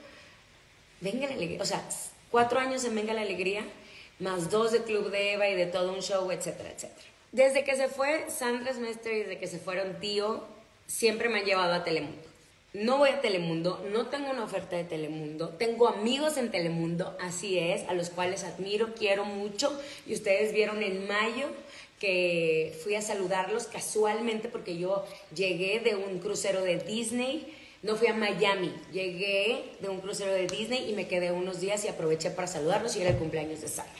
Venga 1.00 1.26
la 1.26 1.34
Alegría, 1.34 1.60
o 1.60 1.66
sea, 1.66 1.82
cuatro 2.30 2.60
años 2.60 2.84
en 2.84 2.94
Venga 2.94 3.14
la 3.14 3.22
Alegría, 3.22 3.62
más 4.18 4.50
dos 4.50 4.72
de 4.72 4.82
Club 4.82 5.10
de 5.10 5.34
Eva 5.34 5.48
y 5.48 5.54
de 5.54 5.66
todo 5.66 5.92
un 5.92 6.00
show, 6.00 6.30
etcétera, 6.30 6.70
etcétera. 6.70 7.06
Desde 7.32 7.64
que 7.64 7.76
se 7.76 7.88
fue 7.88 8.26
Sandra 8.30 8.72
Smester 8.72 9.12
y 9.12 9.18
desde 9.20 9.38
que 9.38 9.46
se 9.46 9.58
fueron 9.58 9.98
Tío, 10.00 10.44
siempre 10.86 11.28
me 11.28 11.40
han 11.40 11.44
llevado 11.44 11.74
a 11.74 11.84
Telemundo. 11.84 12.22
No 12.74 12.98
voy 12.98 13.10
a 13.10 13.20
Telemundo, 13.20 13.84
no 13.92 14.06
tengo 14.06 14.30
una 14.30 14.42
oferta 14.42 14.76
de 14.76 14.82
Telemundo, 14.82 15.50
tengo 15.50 15.86
amigos 15.86 16.36
en 16.36 16.50
Telemundo, 16.50 17.16
así 17.20 17.56
es, 17.56 17.88
a 17.88 17.94
los 17.94 18.10
cuales 18.10 18.42
admiro, 18.42 18.94
quiero 18.94 19.24
mucho, 19.24 19.80
y 20.06 20.14
ustedes 20.14 20.52
vieron 20.52 20.82
en 20.82 21.06
mayo 21.06 21.46
que 22.00 22.76
fui 22.82 22.96
a 22.96 23.00
saludarlos 23.00 23.68
casualmente 23.68 24.48
porque 24.48 24.76
yo 24.76 25.06
llegué 25.34 25.78
de 25.78 25.94
un 25.94 26.18
crucero 26.18 26.62
de 26.62 26.78
Disney, 26.78 27.46
no 27.84 27.96
fui 27.96 28.08
a 28.08 28.14
Miami, 28.14 28.72
llegué 28.92 29.76
de 29.80 29.88
un 29.90 30.00
crucero 30.00 30.32
de 30.32 30.46
Disney 30.46 30.90
y 30.90 30.94
me 30.94 31.06
quedé 31.06 31.32
unos 31.32 31.60
días 31.60 31.84
y 31.84 31.88
aproveché 31.88 32.30
para 32.30 32.48
saludarlos 32.48 32.96
y 32.96 33.02
era 33.02 33.10
el 33.10 33.16
cumpleaños 33.16 33.60
de 33.60 33.68
Sandra. 33.68 33.92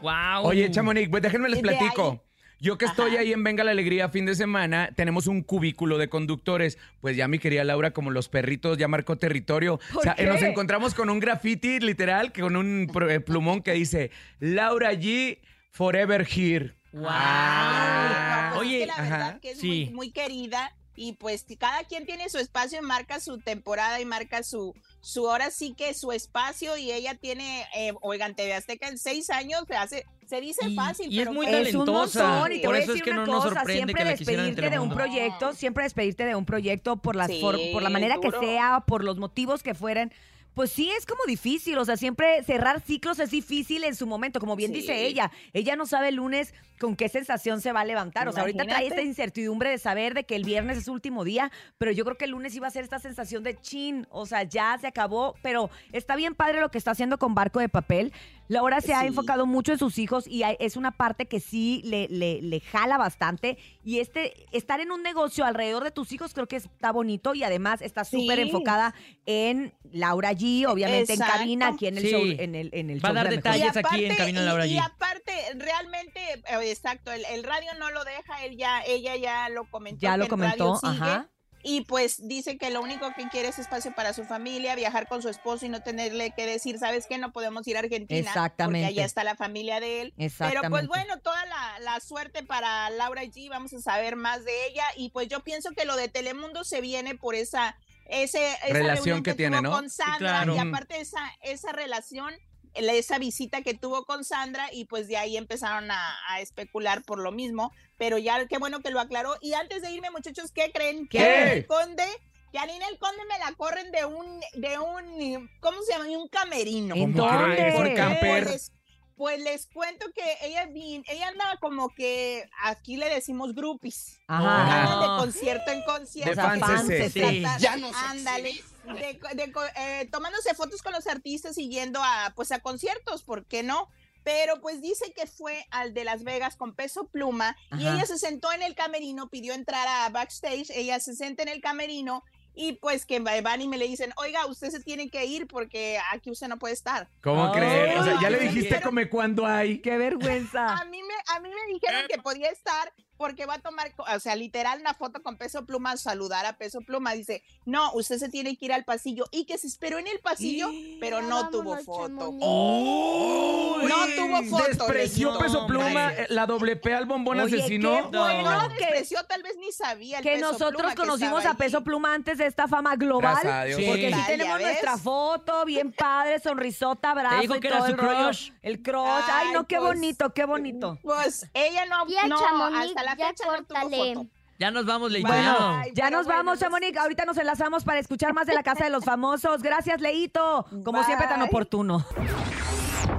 Wow. 0.00 0.46
Oye, 0.46 0.70
Chamonix, 0.70 1.08
pues 1.10 1.22
déjenme 1.22 1.48
les 1.48 1.60
platico. 1.60 2.22
Yo 2.60 2.78
que 2.78 2.84
estoy 2.84 3.16
ahí 3.16 3.32
en 3.32 3.42
Venga 3.42 3.64
la 3.64 3.70
Alegría 3.70 4.10
fin 4.10 4.26
de 4.26 4.34
semana, 4.34 4.90
tenemos 4.94 5.26
un 5.26 5.42
cubículo 5.42 5.98
de 5.98 6.08
conductores. 6.08 6.78
Pues 7.00 7.16
ya 7.16 7.26
mi 7.26 7.38
querida 7.38 7.64
Laura, 7.64 7.92
como 7.92 8.10
los 8.10 8.28
perritos, 8.28 8.78
ya 8.78 8.86
marcó 8.86 9.16
territorio. 9.16 9.80
¿Por 9.92 10.00
o 10.00 10.02
sea, 10.02 10.14
qué? 10.14 10.26
nos 10.26 10.42
encontramos 10.42 10.94
con 10.94 11.10
un 11.10 11.20
graffiti 11.20 11.80
literal, 11.80 12.32
que 12.32 12.42
con 12.42 12.56
un 12.56 12.90
eh, 13.08 13.20
plumón 13.20 13.62
que 13.62 13.72
dice 13.72 14.10
Laura 14.38 14.92
G. 14.92 15.38
Forever 15.72 16.26
Here. 16.28 16.74
Wow. 16.92 17.02
No, 17.02 18.50
pues 18.50 18.60
Oye, 18.60 18.74
es 18.74 18.80
que 18.80 18.86
la 18.86 19.02
verdad 19.02 19.28
ajá, 19.28 19.40
que 19.40 19.50
es 19.52 19.58
sí. 19.58 19.84
muy, 19.86 19.94
muy 19.94 20.10
querida 20.12 20.74
y 21.02 21.14
pues 21.14 21.46
cada 21.58 21.82
quien 21.84 22.04
tiene 22.04 22.28
su 22.28 22.36
espacio 22.36 22.78
y 22.78 22.82
marca 22.82 23.20
su 23.20 23.38
temporada 23.38 23.98
y 24.02 24.04
marca 24.04 24.42
su, 24.42 24.74
su 25.00 25.30
ahora 25.30 25.50
sí 25.50 25.72
que 25.74 25.94
su 25.94 26.12
espacio 26.12 26.76
y 26.76 26.92
ella 26.92 27.14
tiene, 27.14 27.64
eh, 27.74 27.94
oigan, 28.02 28.34
TV 28.34 28.52
Azteca 28.52 28.86
en 28.86 28.98
seis 28.98 29.30
años 29.30 29.62
se 29.66 29.76
hace, 29.76 30.06
se 30.28 30.42
dice 30.42 30.68
Y- 30.68 30.74
fácil, 30.76 31.10
y 31.10 31.16
es 31.18 31.22
pero 31.22 31.32
muy 31.32 31.46
que- 31.46 31.52
Es 31.62 31.74
un 31.74 31.86
talentosa. 31.86 32.28
montón 32.28 32.52
y 32.52 32.56
te 32.56 32.66
Por 32.66 32.70
voy 32.74 32.76
a 32.76 32.80
es 32.82 32.86
decir 32.88 33.02
que 33.02 33.10
una 33.12 33.24
no 33.24 33.32
cosa, 33.40 33.64
siempre 33.64 33.94
que 33.94 34.04
despedirte 34.10 34.68
de 34.68 34.78
un 34.78 34.90
proyecto, 34.90 35.54
siempre 35.54 35.84
despedirte 35.84 36.24
de 36.26 36.34
un 36.34 36.44
proyecto 36.44 36.96
por 36.98 37.16
las 37.16 37.28
Sí, 37.28 37.40
for- 37.40 37.58
por 37.72 37.80
la 37.82 37.88
manera 37.88 38.18
que 38.20 38.30
sea, 38.32 38.84
por 38.86 39.02
los 39.02 39.16
motivos 39.16 39.62
que 39.62 39.74
fueran. 39.74 40.12
Pues 40.60 40.72
sí, 40.72 40.90
es 40.90 41.06
como 41.06 41.22
difícil, 41.26 41.78
o 41.78 41.86
sea, 41.86 41.96
siempre 41.96 42.44
cerrar 42.44 42.82
ciclos 42.82 43.18
es 43.18 43.30
difícil 43.30 43.82
en 43.82 43.94
su 43.94 44.06
momento, 44.06 44.40
como 44.40 44.56
bien 44.56 44.72
Sí. 44.74 44.82
dice 44.82 45.06
ella. 45.06 45.32
Ella 45.54 45.74
no 45.74 45.86
sabe 45.86 46.10
el 46.10 46.16
lunes 46.16 46.52
con 46.78 46.96
qué 46.96 47.08
sensación 47.08 47.62
se 47.62 47.72
va 47.72 47.80
a 47.80 47.84
levantar, 47.86 48.28
o 48.28 48.32
sea, 48.32 48.42
ahorita 48.42 48.64
trae 48.66 48.86
esta 48.86 49.00
incertidumbre 49.00 49.70
de 49.70 49.78
saber 49.78 50.12
de 50.12 50.24
que 50.24 50.36
el 50.36 50.44
viernes 50.44 50.76
es 50.76 50.84
su 50.84 50.92
último 50.92 51.24
día, 51.24 51.50
pero 51.78 51.92
yo 51.92 52.04
creo 52.04 52.18
que 52.18 52.26
el 52.26 52.32
lunes 52.32 52.54
iba 52.54 52.66
a 52.66 52.70
ser 52.70 52.84
esta 52.84 52.98
sensación 52.98 53.42
de 53.42 53.58
chin, 53.58 54.06
o 54.10 54.26
sea, 54.26 54.42
ya 54.42 54.76
se 54.78 54.86
acabó, 54.86 55.34
pero 55.40 55.70
está 55.92 56.14
bien 56.14 56.34
padre 56.34 56.60
lo 56.60 56.70
que 56.70 56.76
está 56.76 56.90
haciendo 56.90 57.16
con 57.18 57.34
Barco 57.34 57.58
de 57.58 57.70
Papel. 57.70 58.12
Laura 58.50 58.80
se 58.80 58.92
ha 58.92 59.02
Sí. 59.02 59.06
enfocado 59.06 59.46
mucho 59.46 59.70
en 59.72 59.78
sus 59.78 59.96
hijos 59.98 60.26
y 60.26 60.42
hay- 60.42 60.56
es 60.58 60.76
una 60.76 60.90
parte 60.90 61.26
que 61.26 61.38
sí 61.38 61.82
le, 61.84 62.08
le, 62.08 62.42
le 62.42 62.58
jala 62.58 62.98
bastante. 62.98 63.58
Y 63.84 64.00
este 64.00 64.34
estar 64.50 64.80
en 64.80 64.90
un 64.90 65.04
negocio 65.04 65.44
alrededor 65.44 65.84
de 65.84 65.92
tus 65.92 66.10
hijos 66.10 66.34
creo 66.34 66.48
que 66.48 66.56
está 66.56 66.90
bonito 66.90 67.32
y 67.34 67.44
además 67.44 67.80
está 67.80 68.02
Sí. 68.04 68.20
súper 68.20 68.40
enfocada 68.40 68.92
en 69.24 69.72
Laura 69.92 70.32
G, 70.32 70.66
obviamente 70.68 71.12
Exacto. 71.12 71.32
en 71.34 71.38
cabina, 71.38 71.68
aquí 71.68 71.86
en 71.86 71.96
el 71.98 72.02
Sí. 72.02 72.10
show. 72.10 72.22
En 72.24 72.54
el, 72.56 72.70
en 72.72 72.90
el 72.90 72.96
Va 73.04 73.08
a 73.08 73.12
show 73.12 73.14
dar 73.14 73.28
de 73.30 73.36
detalles 73.36 73.76
aquí 73.76 74.04
en 74.04 74.16
Cabina 74.16 74.40
y- 74.42 74.44
Laura 74.44 74.66
y, 74.66 74.74
G. 74.76 74.84
aparte, 74.84 75.32
realmente, 75.54 76.20
eh, 76.32 76.70
exacto, 76.70 77.12
el, 77.12 77.24
el 77.26 77.44
radio 77.44 77.70
no 77.78 77.90
lo 77.92 78.04
deja, 78.04 78.44
él 78.44 78.56
ya, 78.56 78.82
ella 78.82 79.14
ya 79.16 79.48
lo 79.48 79.64
comentó. 79.70 80.00
Ya 80.00 80.16
lo 80.16 80.26
comentó, 80.26 80.76
sigue, 80.76 80.92
ajá. 80.92 81.28
Y 81.62 81.82
pues 81.82 82.26
dice 82.26 82.56
que 82.56 82.70
lo 82.70 82.80
único 82.80 83.12
que 83.14 83.28
quiere 83.28 83.48
es 83.48 83.58
espacio 83.58 83.92
para 83.94 84.12
su 84.14 84.24
familia, 84.24 84.74
viajar 84.74 85.06
con 85.08 85.20
su 85.20 85.28
esposo 85.28 85.66
y 85.66 85.68
no 85.68 85.82
tenerle 85.82 86.30
que 86.30 86.46
decir, 86.46 86.78
¿sabes 86.78 87.06
qué? 87.06 87.18
No 87.18 87.32
podemos 87.32 87.66
ir 87.68 87.76
a 87.76 87.80
Argentina. 87.80 88.18
Exactamente. 88.20 88.86
Porque 88.88 89.00
allá 89.00 89.04
está 89.06 89.24
la 89.24 89.36
familia 89.36 89.78
de 89.80 90.00
él. 90.00 90.14
Pero 90.16 90.26
Exactamente. 90.26 90.70
pues 90.70 90.86
bueno, 90.88 91.18
toda 91.20 91.44
la, 91.46 91.78
la 91.80 92.00
suerte 92.00 92.42
para 92.42 92.88
Laura 92.90 93.22
G, 93.24 93.50
vamos 93.50 93.72
a 93.74 93.80
saber 93.80 94.16
más 94.16 94.44
de 94.44 94.66
ella. 94.68 94.84
Y 94.96 95.10
pues 95.10 95.28
yo 95.28 95.40
pienso 95.40 95.70
que 95.72 95.84
lo 95.84 95.96
de 95.96 96.08
Telemundo 96.08 96.64
se 96.64 96.80
viene 96.80 97.14
por 97.14 97.34
esa, 97.34 97.76
ese, 98.06 98.52
esa 98.52 98.66
Relación 98.68 98.94
reunión 99.04 99.22
que 99.22 99.34
tiene, 99.34 99.58
tuvo 99.58 99.68
¿no? 99.68 99.72
con 99.72 99.90
Sandra. 99.90 100.16
claro. 100.18 100.56
Y 100.56 100.58
aparte 100.58 101.00
esa, 101.00 101.20
esa 101.42 101.72
relación, 101.72 102.32
la- 102.32 102.40
esa 102.74 103.18
visita 103.18 103.62
que 103.62 103.74
tuvo 103.74 104.04
con 104.04 104.24
Sandra, 104.24 104.68
y 104.72 104.84
pues 104.84 105.08
de 105.08 105.16
ahí 105.16 105.36
empezaron 105.36 105.90
a, 105.90 106.16
a 106.28 106.40
especular 106.40 107.02
por 107.02 107.18
lo 107.18 107.32
mismo. 107.32 107.72
Pero 107.96 108.16
ya 108.18 108.46
qué 108.46 108.58
bueno 108.58 108.80
que 108.80 108.90
lo 108.90 109.00
aclaró. 109.00 109.36
Y 109.40 109.54
antes 109.54 109.82
de 109.82 109.90
irme, 109.90 110.10
muchachos, 110.10 110.52
¿qué 110.52 110.70
creen? 110.72 111.06
¿Qué? 111.08 111.18
Que 111.18 111.24
a 111.28 111.44
Ninel 111.44 111.66
Conde, 111.66 112.04
que 112.52 112.58
a 112.58 112.66
Ninel 112.66 112.98
Conde 112.98 113.22
me 113.28 113.38
la 113.38 113.52
corren 113.56 113.90
de 113.90 114.04
un, 114.04 114.40
de 114.54 114.78
un, 114.78 115.50
¿cómo 115.60 115.82
se 115.82 115.92
llama? 115.92 116.06
De 116.06 116.16
un 116.16 116.28
camerino. 116.28 116.94
¿En 116.94 117.12
¿Cómo 117.12 117.26
dónde? 117.26 117.56
crees? 117.56 117.74
Por 117.74 117.94
camper. 117.94 118.46
les, 118.50 118.72
pues 119.20 119.38
les 119.38 119.66
cuento 119.66 120.06
que 120.14 120.22
ella 120.40 120.64
vin- 120.68 121.04
ella 121.06 121.28
andaba 121.28 121.58
como 121.58 121.90
que 121.94 122.48
aquí 122.62 122.96
le 122.96 123.06
decimos 123.10 123.54
groupies. 123.54 124.18
Ajá. 124.28 124.98
De 124.98 125.06
concierto 125.22 125.70
en 125.70 125.82
concierto. 125.82 126.40
De. 126.88 127.10
Sí. 127.10 127.42
Ya 127.58 127.76
no 127.76 127.90
Ándale. 127.94 128.54
De, 128.86 129.20
de 129.34 129.52
eh, 129.76 130.08
tomándose 130.10 130.54
fotos 130.54 130.80
con 130.80 130.94
los 130.94 131.06
artistas 131.06 131.58
y 131.58 131.68
yendo 131.68 132.02
a 132.02 132.32
pues 132.34 132.50
a 132.50 132.60
conciertos, 132.60 133.22
¿por 133.22 133.44
qué 133.44 133.62
no? 133.62 133.88
Pero 134.24 134.58
pues 134.62 134.80
dice 134.80 135.12
que 135.12 135.26
fue 135.26 135.66
al 135.70 135.92
de 135.92 136.04
Las 136.04 136.24
Vegas 136.24 136.56
con 136.56 136.74
peso 136.74 137.04
pluma 137.08 137.58
y 137.72 137.84
Ajá. 137.84 137.96
ella 137.96 138.06
se 138.06 138.16
sentó 138.18 138.50
en 138.52 138.62
el 138.62 138.74
camerino, 138.74 139.28
pidió 139.28 139.52
entrar 139.52 139.86
a 139.86 140.08
backstage, 140.08 140.70
ella 140.70 140.98
se 140.98 141.14
senta 141.14 141.42
en 141.42 141.50
el 141.50 141.60
camerino 141.60 142.24
y 142.54 142.72
pues 142.74 143.06
que 143.06 143.20
van 143.20 143.62
y 143.62 143.68
me 143.68 143.78
le 143.78 143.86
dicen, 143.86 144.12
oiga, 144.16 144.46
usted 144.46 144.70
se 144.70 144.80
tiene 144.80 145.08
que 145.08 145.24
ir 145.26 145.46
porque 145.46 145.98
aquí 146.12 146.30
usted 146.30 146.48
no 146.48 146.58
puede 146.58 146.74
estar. 146.74 147.08
¿Cómo 147.22 147.46
Ay, 147.46 147.52
crees? 147.52 148.00
O 148.00 148.04
sea, 148.04 148.20
ya 148.20 148.30
le 148.30 148.38
dijiste 148.38 148.68
pero- 148.74 148.86
come 148.88 149.08
cuando 149.08 149.46
hay. 149.46 149.78
¡Qué 149.80 149.96
vergüenza! 149.96 150.76
A 150.78 150.84
mí 150.84 151.02
me, 151.02 151.14
a 151.34 151.40
mí 151.40 151.48
me 151.48 151.72
dijeron 151.72 152.02
que 152.08 152.18
podía 152.18 152.50
estar 152.50 152.92
porque 153.20 153.44
va 153.44 153.54
a 153.56 153.58
tomar, 153.58 153.92
o 153.98 154.18
sea, 154.18 154.34
literal 154.34 154.80
una 154.80 154.94
foto 154.94 155.22
con 155.22 155.36
peso 155.36 155.66
pluma, 155.66 155.94
saludar 155.98 156.46
a 156.46 156.54
peso 156.54 156.80
pluma. 156.80 157.12
Dice, 157.12 157.42
no, 157.66 157.92
usted 157.92 158.16
se 158.16 158.30
tiene 158.30 158.56
que 158.56 158.64
ir 158.64 158.72
al 158.72 158.84
pasillo 158.86 159.26
y 159.30 159.44
que 159.44 159.58
se 159.58 159.66
esperó 159.66 159.98
en 159.98 160.06
el 160.06 160.20
pasillo, 160.20 160.70
pero 161.00 161.20
no 161.20 161.50
tuvo 161.50 161.76
foto. 161.84 162.30
¡Uy! 162.30 163.84
No 163.86 163.96
tuvo 164.16 164.42
foto, 164.44 164.64
Despreció 164.86 165.38
peso 165.38 165.66
pluma, 165.66 165.86
Hombre. 166.08 166.26
la 166.30 166.46
doble 166.46 166.76
P 166.76 166.94
al 166.94 167.04
bombón 167.04 167.40
Oye, 167.40 167.58
asesino. 167.58 167.90
qué 167.94 168.02
No, 168.10 168.24
bueno 168.24 168.50
no 168.62 168.68
que- 168.70 168.74
despreció, 168.76 169.22
tal 169.24 169.42
vez 169.42 169.56
ni 169.58 169.70
sabía 169.72 170.18
el 170.18 170.22
que 170.22 170.30
Peso 170.36 170.52
nosotros 170.52 170.80
Pluma 170.80 170.94
conocimos 170.94 171.44
a 171.44 171.54
Peso. 171.54 171.82
Pluma 171.84 172.14
antes 172.14 172.38
de 172.38 172.46
esta 172.46 172.68
fama 172.68 172.96
global. 172.96 173.32
Gracias 173.42 173.52
a 173.52 173.64
Dios. 173.64 173.80
Sí. 173.80 173.86
Porque 173.86 174.14
sí 174.14 174.20
tenemos 174.26 174.60
nuestra 174.60 174.96
foto, 174.96 175.64
bien 175.66 175.92
padre, 175.92 176.38
sonrisota, 176.40 177.10
abrazo 177.10 177.40
dijo 177.42 177.56
y 177.56 177.60
que 177.60 177.68
todo 177.68 177.78
era 177.78 177.86
su 177.86 177.92
el 177.92 177.98
rollo. 177.98 178.24
crush. 178.28 178.50
El 178.62 178.82
crush. 178.82 179.06
Ay, 179.26 179.46
Ay, 179.46 179.52
no, 179.52 179.66
qué 179.66 179.76
pues, 179.76 179.88
bonito, 179.94 180.32
qué 180.32 180.44
bonito. 180.46 180.98
Pues 181.02 181.46
ella 181.54 181.84
no, 181.86 182.04
no 182.28 182.76
hasta 182.76 183.02
la 183.02 183.09
ya 183.16 183.28
fecha 183.28 183.44
no 183.46 183.52
tuvo 183.56 183.66
córtale. 183.66 184.14
foto. 184.14 184.26
Ya 184.58 184.70
nos 184.70 184.84
vamos, 184.84 185.10
Leito. 185.10 185.26
Bueno, 185.26 185.42
ya. 185.58 185.80
Ay, 185.80 185.92
ya 185.94 186.04
pero 186.04 186.16
nos 186.18 186.26
bueno, 186.26 186.38
vamos, 186.40 186.58
pues- 186.58 186.60
Chamonix. 186.60 186.96
Ahorita 186.98 187.24
nos 187.24 187.36
enlazamos 187.38 187.82
para 187.84 187.98
escuchar 187.98 188.34
más 188.34 188.46
de 188.46 188.54
la 188.54 188.62
Casa 188.62 188.84
de 188.84 188.90
los 188.90 189.04
Famosos. 189.04 189.62
Gracias, 189.62 190.00
Leito. 190.02 190.66
Como 190.84 191.02
siempre, 191.04 191.26
tan 191.28 191.40
oportuno. 191.42 192.04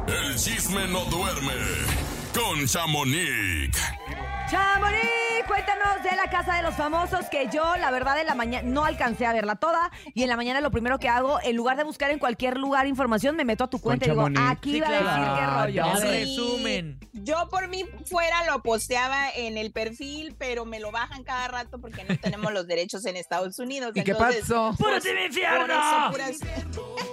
El 0.07 0.35
chisme 0.35 0.87
no 0.87 1.03
duerme 1.05 1.53
con 2.33 2.65
Chamonix. 2.67 3.75
Chamonix, 4.49 5.01
cuéntanos 5.47 6.03
de 6.03 6.15
la 6.15 6.29
Casa 6.29 6.55
de 6.55 6.61
los 6.61 6.75
Famosos, 6.75 7.27
que 7.29 7.47
yo, 7.51 7.75
la 7.77 7.89
verdad, 7.91 8.19
en 8.19 8.27
la 8.27 8.35
mañana 8.35 8.67
no 8.67 8.83
alcancé 8.83 9.25
a 9.25 9.33
verla 9.33 9.55
toda. 9.55 9.91
Y 10.13 10.23
en 10.23 10.29
la 10.29 10.35
mañana 10.35 10.59
lo 10.61 10.71
primero 10.71 10.99
que 10.99 11.07
hago, 11.07 11.39
en 11.41 11.55
lugar 11.55 11.77
de 11.77 11.83
buscar 11.83 12.11
en 12.11 12.19
cualquier 12.19 12.57
lugar 12.57 12.85
información, 12.87 13.35
me 13.35 13.45
meto 13.45 13.63
a 13.63 13.69
tu 13.69 13.79
cuenta 13.79 14.05
y 14.05 14.09
digo, 14.09 14.23
Chamonix. 14.23 14.51
aquí 14.51 14.73
Sí, 14.73 14.79
va 14.81 14.87
a 14.87 14.89
claro. 14.89 15.05
decir 15.05 15.33
qué 15.39 15.45
rollo. 15.47 15.93
Ya. 15.93 15.97
Sí. 15.97 16.07
resumen. 16.07 16.99
Yo 17.13 17.47
por 17.49 17.67
mí 17.67 17.85
fuera 18.09 18.45
lo 18.45 18.61
posteaba 18.63 19.29
en 19.35 19.57
el 19.57 19.71
perfil, 19.71 20.35
pero 20.37 20.65
me 20.65 20.79
lo 20.79 20.91
bajan 20.91 21.23
cada 21.23 21.47
rato 21.47 21.79
porque 21.79 22.03
no 22.03 22.17
tenemos 22.17 22.51
los 22.51 22.67
derechos 22.67 23.05
en 23.05 23.15
Estados 23.15 23.57
Unidos. 23.59 23.91
¿Y 23.95 24.03
qué 24.03 24.11
Entonces, 24.11 24.41
pasó? 24.41 24.73
¡Puro 24.77 24.91
Por 24.91 25.01
TV 25.01 25.19
eso 25.25 25.27
infierno! 25.27 25.75
puras, 26.11 26.37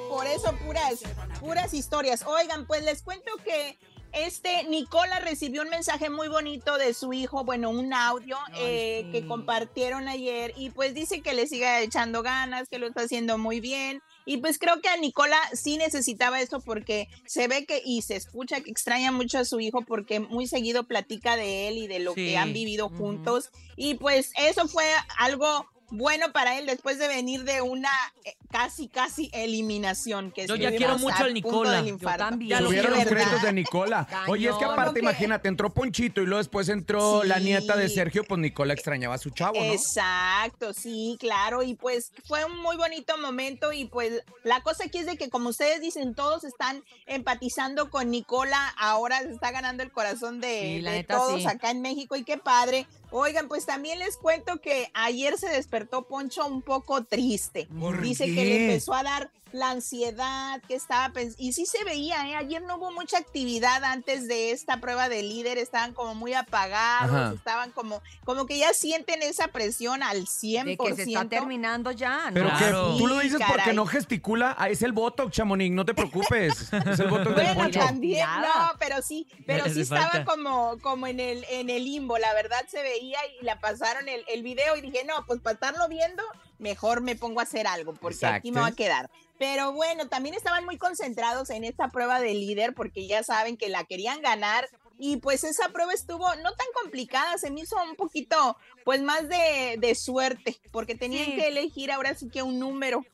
por 0.08 0.26
eso 0.26 0.56
puras, 0.64 0.94
puras 1.40 1.74
historias. 1.74 2.24
Oigan, 2.26 2.66
pues 2.66 2.82
les 2.84 3.02
cuento 3.02 3.30
que 3.44 3.78
este 4.12 4.64
Nicola 4.64 5.20
recibió 5.20 5.62
un 5.62 5.68
mensaje 5.68 6.10
muy 6.10 6.28
bonito 6.28 6.78
de 6.78 6.94
su 6.94 7.12
hijo, 7.12 7.44
bueno, 7.44 7.70
un 7.70 7.92
audio 7.92 8.36
eh, 8.56 9.06
que 9.12 9.26
compartieron 9.26 10.08
ayer 10.08 10.52
y 10.56 10.70
pues 10.70 10.94
dice 10.94 11.20
que 11.20 11.34
le 11.34 11.46
siga 11.46 11.80
echando 11.80 12.22
ganas, 12.22 12.68
que 12.68 12.78
lo 12.78 12.86
está 12.86 13.02
haciendo 13.02 13.38
muy 13.38 13.60
bien 13.60 14.02
y 14.24 14.38
pues 14.38 14.58
creo 14.58 14.80
que 14.80 14.88
a 14.88 14.96
Nicola 14.96 15.38
sí 15.52 15.76
necesitaba 15.78 16.40
esto 16.40 16.60
porque 16.60 17.08
se 17.26 17.48
ve 17.48 17.64
que 17.66 17.80
y 17.84 18.02
se 18.02 18.16
escucha 18.16 18.60
que 18.60 18.70
extraña 18.70 19.12
mucho 19.12 19.38
a 19.38 19.44
su 19.44 19.60
hijo 19.60 19.82
porque 19.82 20.20
muy 20.20 20.46
seguido 20.46 20.84
platica 20.84 21.36
de 21.36 21.68
él 21.68 21.78
y 21.78 21.86
de 21.86 21.98
lo 22.00 22.14
Sí. 22.14 22.26
que 22.26 22.36
han 22.36 22.52
vivido 22.52 22.88
juntos 22.88 23.50
y 23.76 23.94
pues 23.94 24.32
eso 24.38 24.66
fue 24.68 24.84
algo 25.18 25.66
bueno 25.90 26.32
para 26.32 26.58
él 26.58 26.66
después 26.66 26.98
de 26.98 27.08
venir 27.08 27.44
de 27.44 27.62
una 27.62 27.90
eh, 28.24 28.36
casi, 28.50 28.88
casi 28.88 29.30
eliminación. 29.32 30.30
Que 30.32 30.46
Yo 30.46 30.56
ya 30.56 30.70
quiero 30.70 30.98
mucho 30.98 31.14
al 31.16 31.32
punto 31.32 31.32
Nicola. 31.34 31.72
del 31.72 31.84
Yo 31.86 31.88
infarto. 31.94 32.18
también. 32.24 32.50
Ya 32.50 32.60
lo 32.60 32.68
Subieron 32.68 32.90
los 32.92 32.98
¿verdad? 33.04 33.12
créditos 33.16 33.42
de 33.42 33.52
Nicola. 33.52 34.08
Oye, 34.28 34.48
es 34.50 34.56
que 34.56 34.64
aparte, 34.64 34.94
que- 34.94 35.00
imagínate, 35.00 35.48
entró 35.48 35.72
Ponchito 35.72 36.20
y 36.22 36.26
luego 36.26 36.38
después 36.38 36.68
entró 36.68 37.22
Sí. 37.22 37.28
la 37.28 37.38
nieta 37.38 37.76
de 37.76 37.88
Sergio, 37.88 38.24
pues 38.24 38.40
Nicola 38.40 38.74
extrañaba 38.74 39.14
a 39.14 39.18
su 39.18 39.30
chavo, 39.30 39.58
¿no? 39.58 39.72
Exacto, 39.72 40.72
sí, 40.72 41.16
claro, 41.20 41.62
y 41.62 41.74
pues 41.74 42.12
fue 42.26 42.44
un 42.44 42.56
muy 42.60 42.76
bonito 42.76 43.16
momento 43.18 43.72
y 43.72 43.86
pues 43.86 44.22
la 44.44 44.62
cosa 44.62 44.84
aquí 44.84 44.98
es 44.98 45.06
de 45.06 45.16
que 45.16 45.28
como 45.30 45.48
ustedes 45.50 45.80
dicen, 45.80 46.14
todos 46.14 46.44
están 46.44 46.82
empatizando 47.06 47.90
con 47.90 48.10
Nicola, 48.10 48.74
ahora 48.78 49.20
se 49.22 49.30
está 49.32 49.50
ganando 49.50 49.82
el 49.82 49.90
corazón 49.92 50.40
de, 50.40 50.60
Sí, 50.76 50.80
la 50.82 50.90
de 50.92 50.96
neta, 50.98 51.16
todos 51.16 51.40
sí. 51.42 51.46
acá 51.48 51.70
en 51.70 51.82
México 51.82 52.16
y 52.16 52.24
qué 52.24 52.38
padre. 52.38 52.86
Oigan, 53.10 53.48
pues 53.48 53.64
también 53.64 53.98
les 53.98 54.16
cuento 54.16 54.60
que 54.60 54.90
ayer 54.94 55.38
se 55.38 55.48
despertó 55.48 56.06
Poncho 56.06 56.46
un 56.46 56.62
poco 56.62 57.04
triste. 57.04 57.66
¿Por 57.80 58.00
Dice 58.02 58.26
que 58.26 58.34
qué? 58.34 58.44
le 58.44 58.64
empezó 58.66 58.92
a 58.94 59.02
dar 59.02 59.30
la 59.52 59.70
ansiedad 59.70 60.60
que 60.68 60.74
estaba 60.74 61.12
pens- 61.12 61.34
y 61.38 61.52
sí 61.52 61.64
se 61.66 61.82
veía, 61.84 62.28
¿eh? 62.28 62.34
ayer 62.36 62.62
no 62.62 62.76
hubo 62.76 62.92
mucha 62.92 63.18
actividad 63.18 63.82
antes 63.84 64.28
de 64.28 64.50
esta 64.50 64.80
prueba 64.80 65.08
de 65.08 65.22
líder, 65.22 65.58
estaban 65.58 65.94
como 65.94 66.14
muy 66.14 66.34
apagados, 66.34 67.14
Ajá. 67.14 67.32
estaban 67.34 67.70
como 67.72 68.02
como 68.24 68.46
que 68.46 68.58
ya 68.58 68.72
sienten 68.74 69.22
esa 69.22 69.48
presión 69.48 70.02
al 70.02 70.26
100%. 70.26 70.64
De 70.64 70.76
que 70.76 70.94
se 70.94 71.02
está 71.04 71.24
terminando 71.28 71.90
ya, 71.92 72.26
¿no? 72.30 72.34
Pero 72.34 72.48
Claro. 72.50 72.92
que 72.92 72.98
tú 72.98 73.06
lo 73.06 73.18
dices 73.20 73.38
Sí, 73.38 73.44
porque 73.48 73.72
no 73.72 73.86
gesticula. 73.86 74.54
Ah, 74.58 74.68
es 74.68 74.82
el 74.82 74.92
Botox, 74.92 75.32
Chamonix, 75.34 75.74
no 75.74 75.84
te 75.84 75.94
preocupes. 75.94 76.72
Es 76.72 77.00
el 77.00 77.08
Botox 77.08 77.34
del 77.36 77.44
Bueno, 77.46 77.60
Poncho. 77.62 77.80
también, 77.80 78.26
no, 78.42 78.72
pero 78.78 79.00
sí, 79.02 79.26
pero 79.46 79.64
sí 79.68 79.80
estaba 79.80 80.10
falta. 80.10 80.24
como, 80.24 80.78
como 80.80 81.06
en 81.06 81.20
el, 81.20 81.44
en 81.50 81.70
el 81.70 81.84
limbo, 81.84 82.18
la 82.18 82.32
verdad 82.34 82.64
se 82.68 82.82
veía 82.82 83.18
y 83.40 83.44
la 83.44 83.58
pasaron 83.60 84.08
el, 84.08 84.24
el 84.28 84.42
video 84.42 84.76
y 84.76 84.80
dije, 84.82 85.04
no, 85.04 85.24
pues 85.26 85.40
para 85.40 85.54
estarlo 85.54 85.88
viendo, 85.88 86.22
mejor 86.58 87.00
me 87.00 87.16
pongo 87.16 87.40
a 87.40 87.44
hacer 87.44 87.66
algo, 87.66 87.94
porque 87.94 88.26
aquí 88.26 88.50
me 88.52 88.60
va 88.60 88.66
a 88.66 88.70
Exacto. 88.70 88.84
quedar. 88.84 89.10
Pero 89.38 89.72
bueno, 89.72 90.08
también 90.08 90.34
estaban 90.34 90.64
muy 90.64 90.78
concentrados 90.78 91.50
en 91.50 91.62
esta 91.64 91.88
prueba 91.88 92.20
de 92.20 92.34
líder, 92.34 92.74
porque 92.74 93.06
ya 93.06 93.22
saben 93.22 93.56
que 93.56 93.68
la 93.68 93.84
querían 93.84 94.20
ganar. 94.20 94.68
Y 94.98 95.18
pues 95.18 95.44
esa 95.44 95.68
prueba 95.68 95.92
estuvo 95.94 96.26
no 96.36 96.52
tan 96.54 96.66
complicada, 96.82 97.38
se 97.38 97.52
me 97.52 97.60
hizo 97.60 97.76
un 97.88 97.94
poquito, 97.94 98.56
pues 98.84 99.00
más 99.00 99.28
de, 99.28 99.76
de 99.78 99.94
suerte, 99.94 100.56
porque 100.72 100.96
tenían 100.96 101.26
Sí. 101.26 101.36
que 101.36 101.46
elegir 101.46 101.92
ahora 101.92 102.14
sí 102.16 102.28
que 102.28 102.42
un 102.42 102.58
número. 102.58 103.04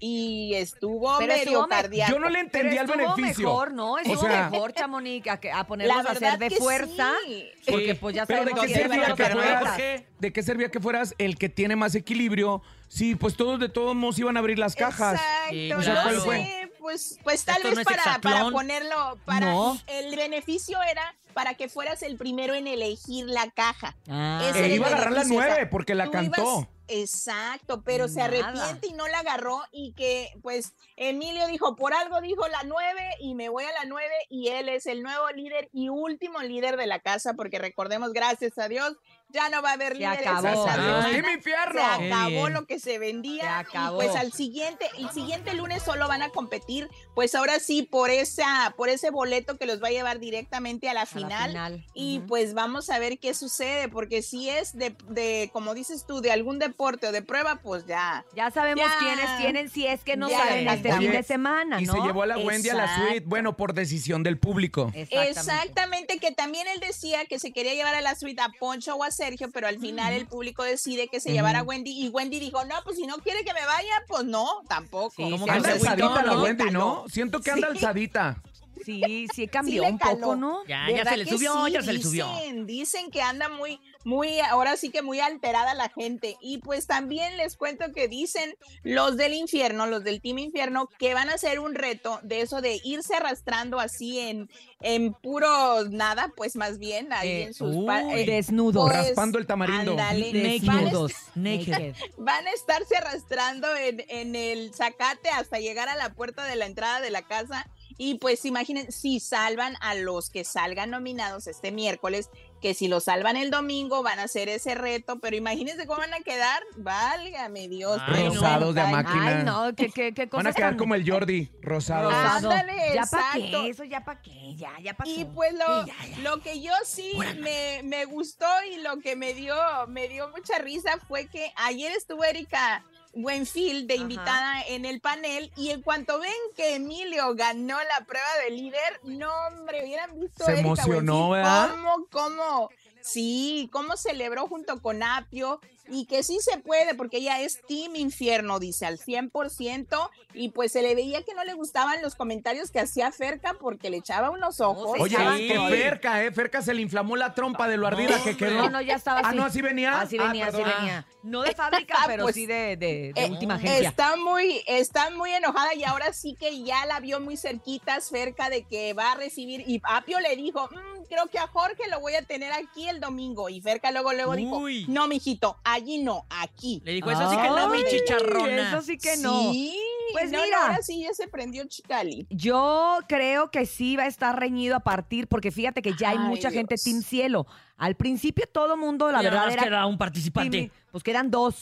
Y 0.00 0.54
estuvo 0.54 1.18
Pero 1.18 1.34
medio 1.34 1.66
cardíaco. 1.66 2.12
Yo 2.12 2.18
no 2.20 2.28
le 2.28 2.44
Pero 2.46 2.68
entendí 2.68 2.76
el 2.76 2.86
beneficio. 2.86 3.48
mejor, 3.48 3.72
¿no? 3.72 3.98
Estuvo 3.98 4.20
sea- 4.20 4.48
mejor, 4.48 4.72
Chamonix, 4.72 5.26
a, 5.28 5.40
que- 5.40 5.50
a 5.50 5.64
ponerlos 5.66 6.06
a 6.06 6.12
hacer 6.12 6.38
de 6.38 6.48
que 6.50 6.56
fuerza. 6.56 7.14
sí. 7.26 7.46
Porque 7.66 7.94
pues 7.96 8.14
ya 8.14 8.24
Pero 8.24 8.44
¿de 8.44 8.50
sabemos 8.50 8.66
qué 8.66 8.72
que 8.72 8.78
servía 8.80 9.14
que 9.14 9.24
fueras? 9.26 9.76
¿De 10.20 10.32
qué 10.32 10.42
servía 10.42 10.70
que 10.70 10.80
fueras 10.80 11.14
el 11.18 11.36
que 11.36 11.48
tiene 11.48 11.74
más 11.74 11.94
equilibrio? 11.96 12.62
Sí, 12.86 13.16
pues 13.16 13.36
todos 13.36 13.58
de 13.58 13.68
todos 13.68 13.94
modos 13.96 14.18
iban 14.20 14.36
a 14.36 14.40
abrir 14.40 14.58
las 14.58 14.74
cajas. 14.76 15.20
Exacto, 15.50 15.78
O 15.80 15.82
sea, 15.82 16.02
¿cuál 16.04 16.14
sé, 16.14 16.20
fue? 16.20 16.72
Pues, 16.78 17.18
pues 17.24 17.44
tal 17.44 17.56
Esto 17.56 17.68
vez 17.70 17.78
no 17.78 17.84
para, 17.84 18.18
para 18.20 18.50
ponerlo, 18.50 19.18
para 19.24 19.46
No. 19.52 19.78
el 19.88 20.14
beneficio 20.16 20.78
era 20.90 21.14
para 21.34 21.54
que 21.54 21.68
fueras 21.68 22.02
el 22.02 22.16
primero 22.16 22.54
en 22.54 22.66
elegir 22.66 23.26
la 23.26 23.50
caja. 23.50 23.96
Ah. 24.08 24.42
Ese 24.48 24.66
E 24.66 24.74
iba 24.76 24.86
a 24.86 24.90
agarrar 24.90 25.12
la 25.12 25.20
o 25.22 25.24
nueve 25.24 25.66
porque 25.66 25.94
la 25.94 26.08
cantó. 26.10 26.40
ibas- 26.40 26.68
Exacto, 26.88 27.82
pero 27.82 28.08
se 28.08 28.22
arrepiente 28.22 28.88
y 28.88 28.92
no 28.94 29.06
la 29.08 29.18
agarró 29.18 29.60
y 29.72 29.92
que 29.92 30.30
pues 30.42 30.74
Emilio 30.96 31.46
dijo, 31.46 31.76
por 31.76 31.92
algo 31.92 32.20
dijo 32.20 32.48
la 32.48 32.62
nueve 32.64 33.10
y 33.20 33.34
me 33.34 33.50
voy 33.50 33.64
a 33.64 33.72
la 33.72 33.84
nueve 33.86 34.14
y 34.30 34.48
él 34.48 34.68
es 34.70 34.86
el 34.86 35.02
nuevo 35.02 35.28
líder 35.30 35.68
y 35.72 35.90
último 35.90 36.40
líder 36.40 36.76
de 36.78 36.86
la 36.86 37.00
casa 37.00 37.34
porque 37.34 37.58
recordemos, 37.58 38.12
gracias 38.12 38.58
a 38.58 38.68
Dios, 38.68 38.96
ya 39.30 39.48
no 39.48 39.62
va 39.62 39.70
a 39.70 39.72
haber 39.74 39.92
Se 39.92 39.98
líderes 39.98 40.26
acabó. 40.26 40.64
¡Team 40.64 41.28
Infierno! 41.34 41.80
Se 41.98 42.12
acabó 42.12 42.48
lo 42.48 42.66
que 42.66 42.78
se 42.78 42.98
vendía. 42.98 43.42
Se 43.42 43.48
acabó. 43.48 44.02
Y 44.02 44.06
pues 44.06 44.16
al 44.16 44.32
siguiente, 44.32 44.86
el 44.98 45.10
siguiente 45.10 45.54
lunes 45.54 45.82
solo 45.82 46.08
van 46.08 46.22
a 46.22 46.30
competir, 46.30 46.88
pues 47.14 47.34
ahora 47.34 47.58
sí, 47.60 47.82
por 47.82 48.10
esa, 48.10 48.74
por 48.76 48.88
ese 48.88 49.10
boleto 49.10 49.56
que 49.58 49.66
los 49.66 49.82
va 49.82 49.88
a 49.88 49.90
llevar 49.90 50.18
directamente 50.18 50.88
a 50.88 50.94
la 50.94 51.00
A 51.02 51.04
la 51.04 51.06
final. 51.06 51.86
Y 51.94 52.20
pues 52.20 52.54
vamos 52.54 52.90
a 52.90 52.98
ver 52.98 53.18
qué 53.18 53.34
sucede, 53.34 53.88
porque 53.88 54.22
si 54.22 54.48
es 54.50 54.76
de, 54.76 54.96
de, 55.08 55.50
como 55.52 55.74
dices 55.74 56.06
tú, 56.06 56.20
de 56.20 56.32
algún 56.32 56.58
deporte 56.58 57.06
o 57.06 57.12
de 57.12 57.22
prueba, 57.22 57.56
pues 57.62 57.86
ya. 57.86 58.24
Ya 58.34 58.50
sabemos 58.50 58.84
Ya. 58.84 58.98
quiénes 58.98 59.36
tienen 59.38 59.70
si 59.70 59.86
es 59.86 60.02
que 60.04 60.16
no 60.16 60.28
Ya, 60.28 60.38
salen 60.38 60.68
este 60.68 60.92
fin 60.96 61.12
de 61.12 61.22
semana, 61.22 61.80
Y 61.80 61.84
¿no? 61.84 61.92
se 61.92 62.00
llevó 62.00 62.22
a 62.22 62.26
la 62.26 62.38
Wendy 62.38 62.68
a 62.70 62.74
la 62.74 62.96
suite, 62.96 63.24
bueno, 63.26 63.56
por 63.56 63.74
decisión 63.74 64.22
del 64.22 64.38
público. 64.38 64.90
Exactamente. 64.94 65.28
Exactamente, 65.38 66.18
que 66.18 66.32
también 66.32 66.66
él 66.68 66.80
decía 66.80 67.24
que 67.26 67.38
se 67.38 67.52
quería 67.52 67.74
llevar 67.74 67.94
a 67.94 68.00
la 68.00 68.14
suite 68.14 68.40
a 68.42 68.48
Poncho 68.58 68.96
o 68.96 69.04
a 69.04 69.10
Sergio, 69.18 69.50
pero 69.52 69.66
al 69.66 69.78
final 69.80 70.12
el 70.12 70.26
público 70.26 70.62
decide 70.62 71.08
que 71.08 71.18
se 71.20 71.32
llevara 71.32 71.58
a 71.58 71.62
Wendy 71.62 71.90
y 71.90 72.08
Wendy 72.08 72.38
dijo, 72.38 72.64
no, 72.64 72.76
pues 72.84 72.96
si 72.96 73.06
no 73.06 73.16
quiere 73.18 73.44
que 73.44 73.52
me 73.52 73.66
vaya, 73.66 74.04
pues 74.06 74.24
no, 74.24 74.46
tampoco. 74.68 75.10
Sí, 75.16 75.22
¿Cómo 75.24 75.38
sí, 75.38 75.44
que 75.44 75.50
Anda 75.50 75.72
alzadita 75.72 76.22
la? 76.22 76.40
Wendy, 76.40 76.70
¿no? 76.70 77.04
Siento 77.08 77.40
que 77.40 77.50
anda 77.50 77.68
Sí. 77.72 77.74
alzadita. 77.78 78.40
Sí, 78.88 79.26
sí 79.34 79.48
cambió 79.48 79.82
un 79.84 79.98
poco. 79.98 80.34
¿no? 80.36 80.64
Ya, 80.66 80.86
ya 80.88 80.96
¿Verdad 80.96 81.10
se 81.12 81.16
le 81.18 81.26
subió, 81.26 81.66
sí? 81.66 81.72
ya 81.72 81.82
se 81.82 81.92
le 81.92 82.02
subió. 82.02 82.32
Dicen, 82.34 82.66
dicen 82.66 83.10
que 83.10 83.20
anda 83.22 83.48
muy, 83.50 83.80
muy, 84.04 84.40
ahora 84.40 84.76
sí 84.76 84.90
que 84.90 85.02
muy 85.02 85.20
alterada 85.20 85.74
la 85.74 85.90
gente. 85.90 86.36
Y 86.40 86.58
pues 86.58 86.86
también 86.86 87.36
les 87.36 87.56
cuento 87.56 87.92
que 87.92 88.08
dicen 88.08 88.56
los 88.82 89.16
del 89.16 89.34
infierno, 89.34 89.86
los 89.86 90.04
del 90.04 90.20
Team 90.22 90.38
Infierno, 90.38 90.88
que 90.98 91.12
van 91.14 91.28
a 91.28 91.34
hacer 91.34 91.60
un 91.60 91.74
reto 91.74 92.18
de 92.22 92.40
eso 92.40 92.60
de 92.62 92.80
irse 92.82 93.14
arrastrando 93.14 93.78
así 93.78 94.18
en, 94.20 94.48
en 94.80 95.12
puros 95.12 95.90
nada, 95.90 96.32
pues 96.36 96.56
más 96.56 96.78
bien 96.78 97.12
ahí 97.12 97.28
Eh, 97.28 97.42
en 97.44 97.54
sus 97.54 97.74
uy, 97.76 97.86
eh, 98.12 98.24
Desnudos. 98.24 98.88
pues, 98.90 99.08
Raspando 99.08 99.38
el 99.38 99.46
tamarindo. 99.46 99.92
ándale, 99.92 100.32
Desnudos. 100.32 101.12
Naked. 101.34 101.68
Naked. 101.68 101.94
van 102.18 102.46
a 102.46 102.52
estarse 102.52 102.96
arrastrando 102.96 103.74
en, 103.76 104.04
en 104.08 104.34
el 104.34 104.72
zacate 104.74 105.28
hasta 105.30 105.58
llegar 105.58 105.88
a 105.88 105.96
la 105.96 106.14
puerta 106.14 106.44
de 106.44 106.56
la 106.56 106.66
entrada 106.66 107.00
de 107.00 107.10
la 107.10 107.22
casa. 107.22 107.66
Y 108.00 108.14
pues 108.14 108.44
imaginen, 108.44 108.92
si 108.92 109.18
salvan 109.20 109.74
a 109.80 109.94
los 109.96 110.30
que 110.30 110.44
salgan 110.44 110.90
nominados 110.90 111.48
este 111.48 111.72
miércoles, 111.72 112.30
que 112.62 112.72
si 112.74 112.86
los 112.88 113.04
salvan 113.04 113.36
el 113.36 113.50
domingo 113.50 114.02
van 114.04 114.18
a 114.20 114.24
hacer 114.24 114.48
ese 114.48 114.74
reto, 114.76 115.18
pero 115.20 115.36
imagínense 115.36 115.86
cómo 115.86 115.98
van 116.00 116.14
a 116.14 116.20
quedar, 116.20 116.62
válgame 116.76 117.68
Dios. 117.68 118.00
Ay, 118.06 118.24
no. 118.28 118.34
Rosados 118.34 118.74
de 118.74 118.84
máquina. 118.84 119.38
Ay, 119.38 119.44
no, 119.44 119.74
qué, 119.76 119.90
qué, 119.90 120.14
qué 120.14 120.26
Van 120.26 120.46
a 120.46 120.52
quedar 120.52 120.70
tan- 120.70 120.78
como 120.78 120.94
el 120.94 121.08
Jordi, 121.08 121.50
rosados. 121.60 122.12
Rosado. 122.12 122.50
Ándale, 122.50 122.94
ya 122.94 123.04
para 123.06 123.32
qué, 123.32 123.68
eso 123.68 123.84
ya 123.84 124.04
para 124.04 124.22
qué, 124.22 124.54
ya, 124.56 124.72
ya 124.82 124.94
pasó. 124.94 125.10
Y 125.10 125.24
pues 125.24 125.52
lo, 125.54 125.84
Sí, 125.84 125.90
ya, 126.00 126.06
ya. 126.16 126.18
lo 126.22 126.40
que 126.40 126.60
yo 126.60 126.72
sí 126.84 127.12
me, 127.40 127.80
me 127.84 128.04
gustó 128.04 128.46
y 128.72 128.78
lo 128.78 128.98
que 128.98 129.16
me 129.16 129.34
dio, 129.34 129.54
me 129.88 130.08
dio 130.08 130.28
mucha 130.30 130.58
risa 130.58 130.98
fue 131.06 131.26
que 131.26 131.52
ayer 131.56 131.92
estuvo 131.92 132.24
Erika 132.24 132.84
Buenfil 133.14 133.86
de 133.86 133.94
Ajá. 133.94 134.02
invitada 134.02 134.62
en 134.68 134.84
el 134.84 135.00
panel 135.00 135.50
y 135.56 135.70
en 135.70 135.82
cuanto 135.82 136.18
ven 136.18 136.30
que 136.56 136.76
Emilio 136.76 137.34
ganó 137.34 137.76
la 137.76 138.04
prueba 138.06 138.28
de 138.44 138.50
líder, 138.54 139.00
no 139.04 139.30
hombre, 139.46 139.84
hubieran 139.84 140.18
visto 140.18 140.44
Se 140.44 140.52
Erika 140.52 140.66
emocionó, 140.66 141.30
¿verdad? 141.30 141.70
cómo, 141.70 142.06
cómo, 142.10 142.70
sí, 143.08 143.68
cómo 143.72 143.96
celebró 143.96 144.46
junto 144.46 144.80
con 144.82 145.02
Apio 145.02 145.60
y 145.90 146.04
que 146.04 146.22
sí 146.22 146.38
se 146.40 146.58
puede 146.58 146.94
porque 146.94 147.16
ella 147.16 147.40
es 147.40 147.62
Team 147.66 147.96
Infierno, 147.96 148.58
dice, 148.58 148.84
al 148.84 148.98
100% 148.98 150.10
y 150.34 150.50
pues 150.50 150.72
se 150.72 150.82
le 150.82 150.94
veía 150.94 151.22
que 151.22 151.32
no 151.34 151.44
le 151.44 151.54
gustaban 151.54 152.02
los 152.02 152.14
comentarios 152.14 152.70
que 152.70 152.80
hacía 152.80 153.10
Ferca 153.10 153.54
porque 153.58 153.88
le 153.88 153.96
echaba 153.96 154.30
unos 154.30 154.60
ojos. 154.60 154.98
Oye, 155.00 155.16
es 155.16 155.52
que. 155.52 155.58
Ferca, 155.70 156.24
¿eh? 156.24 156.32
Ferca 156.32 156.60
se 156.60 156.74
le 156.74 156.82
inflamó 156.82 157.16
la 157.16 157.32
trompa 157.34 157.66
de 157.68 157.78
lo 157.78 157.86
ardida 157.86 158.22
que 158.22 158.36
quedó. 158.36 158.64
No, 158.64 158.68
no, 158.70 158.80
ya 158.82 158.96
estaba 158.96 159.20
así. 159.20 159.28
Ah, 159.30 159.34
no, 159.34 159.44
así 159.44 159.62
venía. 159.62 160.00
Así 160.00 160.18
Ah, 160.20 160.24
venía, 160.26 160.46
así 160.48 160.58
venía. 160.62 161.06
No 161.22 161.40
de 161.42 161.54
fábrica, 161.54 161.94
Ah, 161.98 162.04
pero 162.06 162.24
pues, 162.24 162.34
sí 162.34 162.44
de, 162.46 162.76
de, 162.76 163.12
de 163.14 163.24
Eh, 163.24 163.30
última 163.30 163.54
agencia. 163.54 163.88
Está 163.88 164.16
muy, 164.16 164.62
está 164.66 165.08
muy 165.10 165.30
enojada 165.32 165.74
y 165.74 165.84
ahora 165.84 166.12
sí 166.12 166.36
que 166.38 166.62
ya 166.62 166.84
la 166.86 167.00
vio 167.00 167.18
muy 167.20 167.36
cerquita 167.38 168.00
cerca 168.02 168.50
de 168.50 168.64
que 168.64 168.92
va 168.92 169.12
a 169.12 169.14
recibir. 169.14 169.64
Y 169.66 169.80
Apio 169.84 170.20
le 170.20 170.36
dijo, 170.36 170.68
"Mm, 170.70 170.97
creo 171.08 171.26
que 171.26 171.38
a 171.38 171.46
Jorge 171.48 171.88
lo 171.90 172.00
voy 172.00 172.14
a 172.14 172.22
tener 172.22 172.52
aquí 172.52 172.88
el 172.88 173.00
domingo. 173.00 173.48
Y 173.48 173.60
Ferca 173.60 173.90
luego, 173.90 174.12
luego 174.12 174.32
Uy. 174.32 174.78
dijo, 174.80 174.92
no, 174.92 175.08
mijito, 175.08 175.58
allí 175.64 176.02
no, 176.02 176.26
aquí. 176.30 176.80
Le 176.84 176.92
dijo, 176.92 177.10
eso 177.10 177.30
sí 177.30 177.36
que 177.36 177.48
no, 177.48 177.68
mi 177.70 177.84
chicharrona. 177.84 178.68
Eso 178.68 178.82
sí 178.82 178.98
que 178.98 179.16
no. 179.18 179.52
Sí, 179.52 179.76
Pues 180.12 180.30
no, 180.30 180.38
no, 180.38 180.44
mira. 180.44 180.62
ahora 180.62 180.82
sí 180.82 181.02
ya 181.02 181.12
se 181.12 181.28
prendió 181.28 181.64
Chicali. 181.66 182.26
Yo 182.30 182.98
creo 183.08 183.50
que 183.50 183.66
sí 183.66 183.96
va 183.96 184.04
a 184.04 184.06
estar 184.06 184.38
reñido 184.38 184.76
a 184.76 184.80
partir, 184.80 185.26
porque 185.28 185.50
fíjate 185.50 185.82
que 185.82 185.94
ya 185.98 186.10
hay 186.10 186.18
Ay, 186.18 186.24
mucha 186.24 186.50
gente. 186.50 186.76
Team 186.82 187.02
Cielo. 187.02 187.46
Al 187.78 187.94
principio 187.94 188.44
todo 188.52 188.76
mundo, 188.76 189.10
la 189.10 189.22
Ya 189.22 189.30
verdad, 189.30 189.52
era 189.52 189.62
queda 189.62 189.86
un 189.86 189.96
participante. 189.98 190.70
Pues 190.90 191.04
quedan 191.04 191.30
dos, 191.30 191.56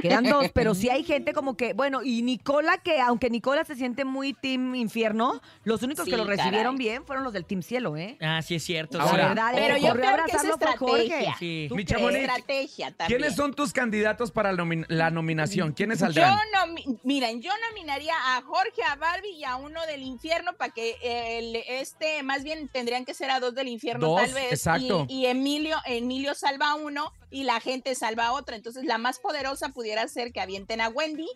quedan 0.00 0.24
dos, 0.24 0.46
pero 0.54 0.74
sí 0.74 0.88
hay 0.88 1.04
gente 1.04 1.34
como 1.34 1.54
que, 1.54 1.74
bueno, 1.74 2.02
y 2.02 2.22
Nicola, 2.22 2.78
que 2.78 2.98
aunque 2.98 3.28
Nicola 3.28 3.62
se 3.64 3.76
siente 3.76 4.06
muy 4.06 4.32
Team 4.32 4.74
Infierno, 4.74 5.40
los 5.64 5.82
únicos 5.82 6.06
Sí, 6.06 6.10
que 6.10 6.16
lo 6.16 6.24
recibieron 6.24 6.76
caray. 6.76 6.88
bien 6.88 7.04
fueron 7.04 7.22
los 7.22 7.34
del 7.34 7.44
Team 7.44 7.62
Cielo, 7.62 7.96
¿eh? 7.98 8.16
Ah, 8.22 8.40
sí 8.40 8.54
es 8.54 8.64
cierto. 8.64 8.96
La 8.96 9.04
Ahora- 9.04 9.28
verdad, 9.28 9.52
Pero 9.54 9.76
el 9.76 9.82
yo 9.82 9.92
creo 9.92 10.24
que 10.24 10.32
es 10.34 10.44
estrategia. 10.44 11.36
Sí. 11.38 11.66
¿Tú 11.68 11.76
Mi? 11.76 11.84
Chamonix, 11.84 12.20
Estrategia 12.20 12.90
también. 12.92 13.20
¿Quiénes 13.20 13.36
son 13.36 13.52
tus 13.54 13.72
candidatos 13.74 14.30
para 14.30 14.50
la, 14.52 14.62
nomin- 14.64 14.86
la 14.88 15.10
nominación? 15.10 15.72
¿Quiénes 15.72 15.98
Yo 15.98 16.06
saldrán? 16.06 16.38
no, 16.54 16.74
miren, 17.04 17.42
yo 17.42 17.52
nominaría 17.68 18.14
a 18.34 18.40
Jorge, 18.42 18.82
a 18.90 18.96
Barbie 18.96 19.32
y 19.36 19.44
a 19.44 19.56
uno 19.56 19.84
del 19.86 20.02
infierno 20.02 20.54
para 20.54 20.72
que 20.72 20.96
el, 21.02 21.56
este, 21.68 22.22
más 22.22 22.42
bien 22.44 22.68
tendrían 22.68 23.04
que 23.04 23.12
ser 23.12 23.30
a 23.30 23.40
dos 23.40 23.54
del 23.54 23.68
infierno 23.68 24.06
Dos, 24.08 24.22
tal 24.22 24.32
vez. 24.32 24.52
exacto. 24.52 25.04
Y, 25.08 25.22
y 25.22 25.26
Emilio, 25.60 25.76
Emilio 25.84 26.34
salva 26.34 26.70
a 26.70 26.74
uno 26.74 27.12
y 27.30 27.44
la 27.44 27.60
gente 27.60 27.94
salva 27.94 28.26
a 28.28 28.32
otro. 28.32 28.54
Entonces 28.56 28.84
la 28.84 28.98
más 28.98 29.18
poderosa 29.18 29.68
pudiera 29.70 30.06
ser 30.08 30.32
que 30.32 30.40
avienten 30.40 30.80
a 30.80 30.88
Wendy 30.88 31.28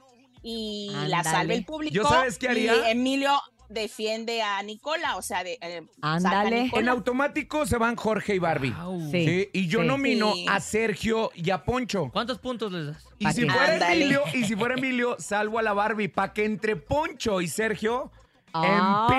y 0.43 0.91
la 1.09 1.23
salve 1.25 1.55
el 1.55 1.65
público. 1.65 1.95
¿Yo 1.95 2.05
sabes 2.05 2.39
qué 2.39 2.49
haría? 2.49 2.75
Y 2.89 2.91
Emilio 2.93 3.31
defiende 3.69 4.43
a 4.43 4.63
Nicola, 4.63 5.17
o 5.17 5.23
sea, 5.23 5.43
de, 5.43 5.59
eh, 5.61 5.83
a 6.03 6.15
Ándale. 6.17 6.71
En 6.75 6.89
automático 6.89 7.67
se 7.67 7.79
van 7.79 7.97
Jorge 7.97 8.35
y 8.35 8.39
Barbie. 8.39 8.75
Sí. 9.11 9.25
Sí, 9.27 9.49
Y 9.53 9.67
yo 9.69 9.81
sí. 9.81 9.87
nomino 9.87 10.33
Sí. 10.35 10.47
a 10.49 10.61
Sergio 10.61 11.31
y 11.35 11.51
a 11.51 11.65
Poncho. 11.65 12.11
¿Cuántos 12.13 12.39
puntos 12.39 12.73
les 12.73 12.87
das? 12.87 13.05
Y 13.19 13.25
¿Pa 13.25 13.33
si 13.33 13.49
fuera. 13.49 13.93
Emilio, 13.93 14.23
y 14.35 14.45
si 14.45 14.55
fuera 14.55 14.75
Emilio, 14.75 15.17
salvo 15.19 15.59
a 15.59 15.63
la 15.63 15.73
Barbie 15.73 16.09
para 16.09 16.33
que 16.33 16.45
entre 16.45 16.77
Poncho 16.77 17.41
y 17.41 17.49
Sergio 17.49 18.13
Ay. 18.55 18.71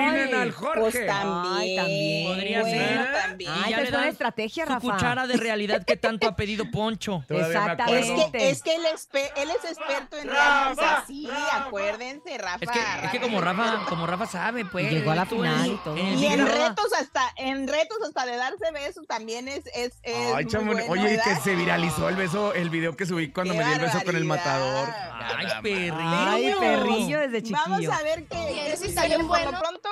empinen 0.08 0.34
al 0.34 0.52
Pues 0.52 0.56
Jorge. 0.56 1.04
también. 1.06 1.54
Ay, 1.56 1.76
también. 1.76 2.26
Podría 2.26 2.60
bueno, 2.62 2.78
ser. 2.78 3.12
también. 3.22 3.50
Ay, 3.54 3.70
ya 3.70 3.76
pues 3.76 3.90
le 3.90 3.96
dan 3.96 4.08
estrategia, 4.08 4.64
Su 4.66 4.72
Rafa. 4.72 4.80
cuchara 4.92 5.26
de 5.26 5.36
realidad 5.36 5.84
que 5.84 5.96
tanto 5.96 6.28
ha 6.28 6.36
pedido 6.36 6.70
Poncho. 6.70 7.22
Exactamente. 7.28 7.98
Es 7.98 8.30
que, 8.32 8.50
es 8.50 8.62
que 8.62 8.74
él, 8.76 8.82
es, 8.94 9.06
pe- 9.06 9.32
él 9.36 9.48
es 9.50 9.70
experto 9.70 10.16
en 10.16 10.28
sea, 10.28 11.04
sí, 11.06 11.28
acuérdense, 11.52 12.38
Rafa. 12.38 12.58
Es 12.60 12.70
que, 12.70 12.78
es 13.04 13.10
que 13.12 13.20
como 13.20 13.40
Rafa, 13.40 13.84
como 13.88 14.06
Rafa 14.06 14.26
sabe, 14.26 14.64
pues. 14.64 14.90
Llegó 14.90 15.10
a 15.10 15.14
la 15.16 15.26
final 15.26 15.66
y 15.66 15.76
todo. 15.84 15.96
en 15.96 16.18
Y 16.18 16.36
retos 16.36 16.92
hasta, 16.98 17.32
en 17.36 17.68
retos 17.68 17.98
hasta 18.06 18.24
de 18.26 18.36
darse 18.36 18.70
besos 18.72 19.06
también 19.06 19.48
es, 19.48 19.66
es, 19.74 19.92
es 20.02 20.34
Ay, 20.34 20.44
bueno, 20.44 20.82
oye, 20.88 21.14
y 21.14 21.18
que 21.18 21.36
se 21.36 21.54
viralizó 21.54 22.08
el 22.08 22.16
beso, 22.16 22.54
el 22.54 22.70
video 22.70 22.96
que 22.96 23.04
subí 23.06 23.30
cuando 23.30 23.52
Qué 23.54 23.58
me 23.60 23.66
di 23.66 23.72
el 23.74 23.80
beso 23.80 24.02
con 24.04 24.16
el 24.16 24.24
matador. 24.24 24.88
Ay, 25.36 25.46
perrillo. 25.62 25.94
Ay, 26.28 26.54
perrillo 26.58 27.20
desde 27.20 27.42
chiquillo. 27.42 27.58
Vamos 27.68 27.88
a 27.88 28.02
ver 28.02 28.24
qué, 28.26 28.76
qué 29.06 29.25
por 29.26 29.44
lo 29.44 29.58
pronto. 29.58 29.88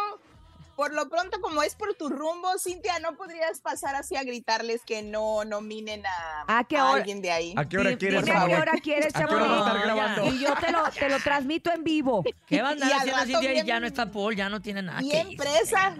Por 0.76 0.92
lo 0.92 1.08
pronto, 1.08 1.40
como 1.40 1.62
es 1.62 1.74
por 1.74 1.94
tu 1.94 2.08
rumbo, 2.08 2.48
Cintia, 2.58 2.98
¿no 2.98 3.16
podrías 3.16 3.60
pasar 3.60 3.94
así 3.94 4.16
a 4.16 4.22
gritarles 4.24 4.82
que 4.84 5.02
no 5.02 5.44
nominen 5.44 6.04
a, 6.06 6.58
¿A 6.58 6.64
qué 6.64 6.76
a 6.76 6.92
alguien 6.92 7.22
de 7.22 7.30
ahí? 7.30 7.54
¿A 7.56 7.68
qué 7.68 7.78
hora 7.78 7.96
quieres, 7.96 8.22
a 8.28 8.46
qué 8.46 8.54
hora 8.56 8.72
quieres, 8.82 9.14
¿A 9.14 9.24
qué 9.26 9.34
hora 9.34 9.54
a 9.54 9.58
estar 9.58 9.80
grabando? 9.80 10.26
Y 10.26 10.38
yo 10.40 10.54
te 10.60 10.72
lo, 10.72 10.82
te 10.90 11.08
lo 11.08 11.20
transmito 11.20 11.72
en 11.72 11.84
vivo. 11.84 12.24
¿Qué 12.46 12.62
va 12.62 12.68
a 12.68 12.72
andar 12.72 12.88
Y 12.88 12.92
al 12.92 12.98
haciendo 13.00 13.18
rato 13.18 13.26
Cintia 13.40 13.62
y 13.62 13.66
ya 13.66 13.80
no 13.80 13.86
está 13.86 14.10
Paul? 14.10 14.36
Ya 14.36 14.48
no 14.48 14.60
tiene 14.60 14.82
nada 14.82 14.98
que 15.00 15.04
Bien 15.06 15.30
ir. 15.30 15.38
presa. 15.38 15.96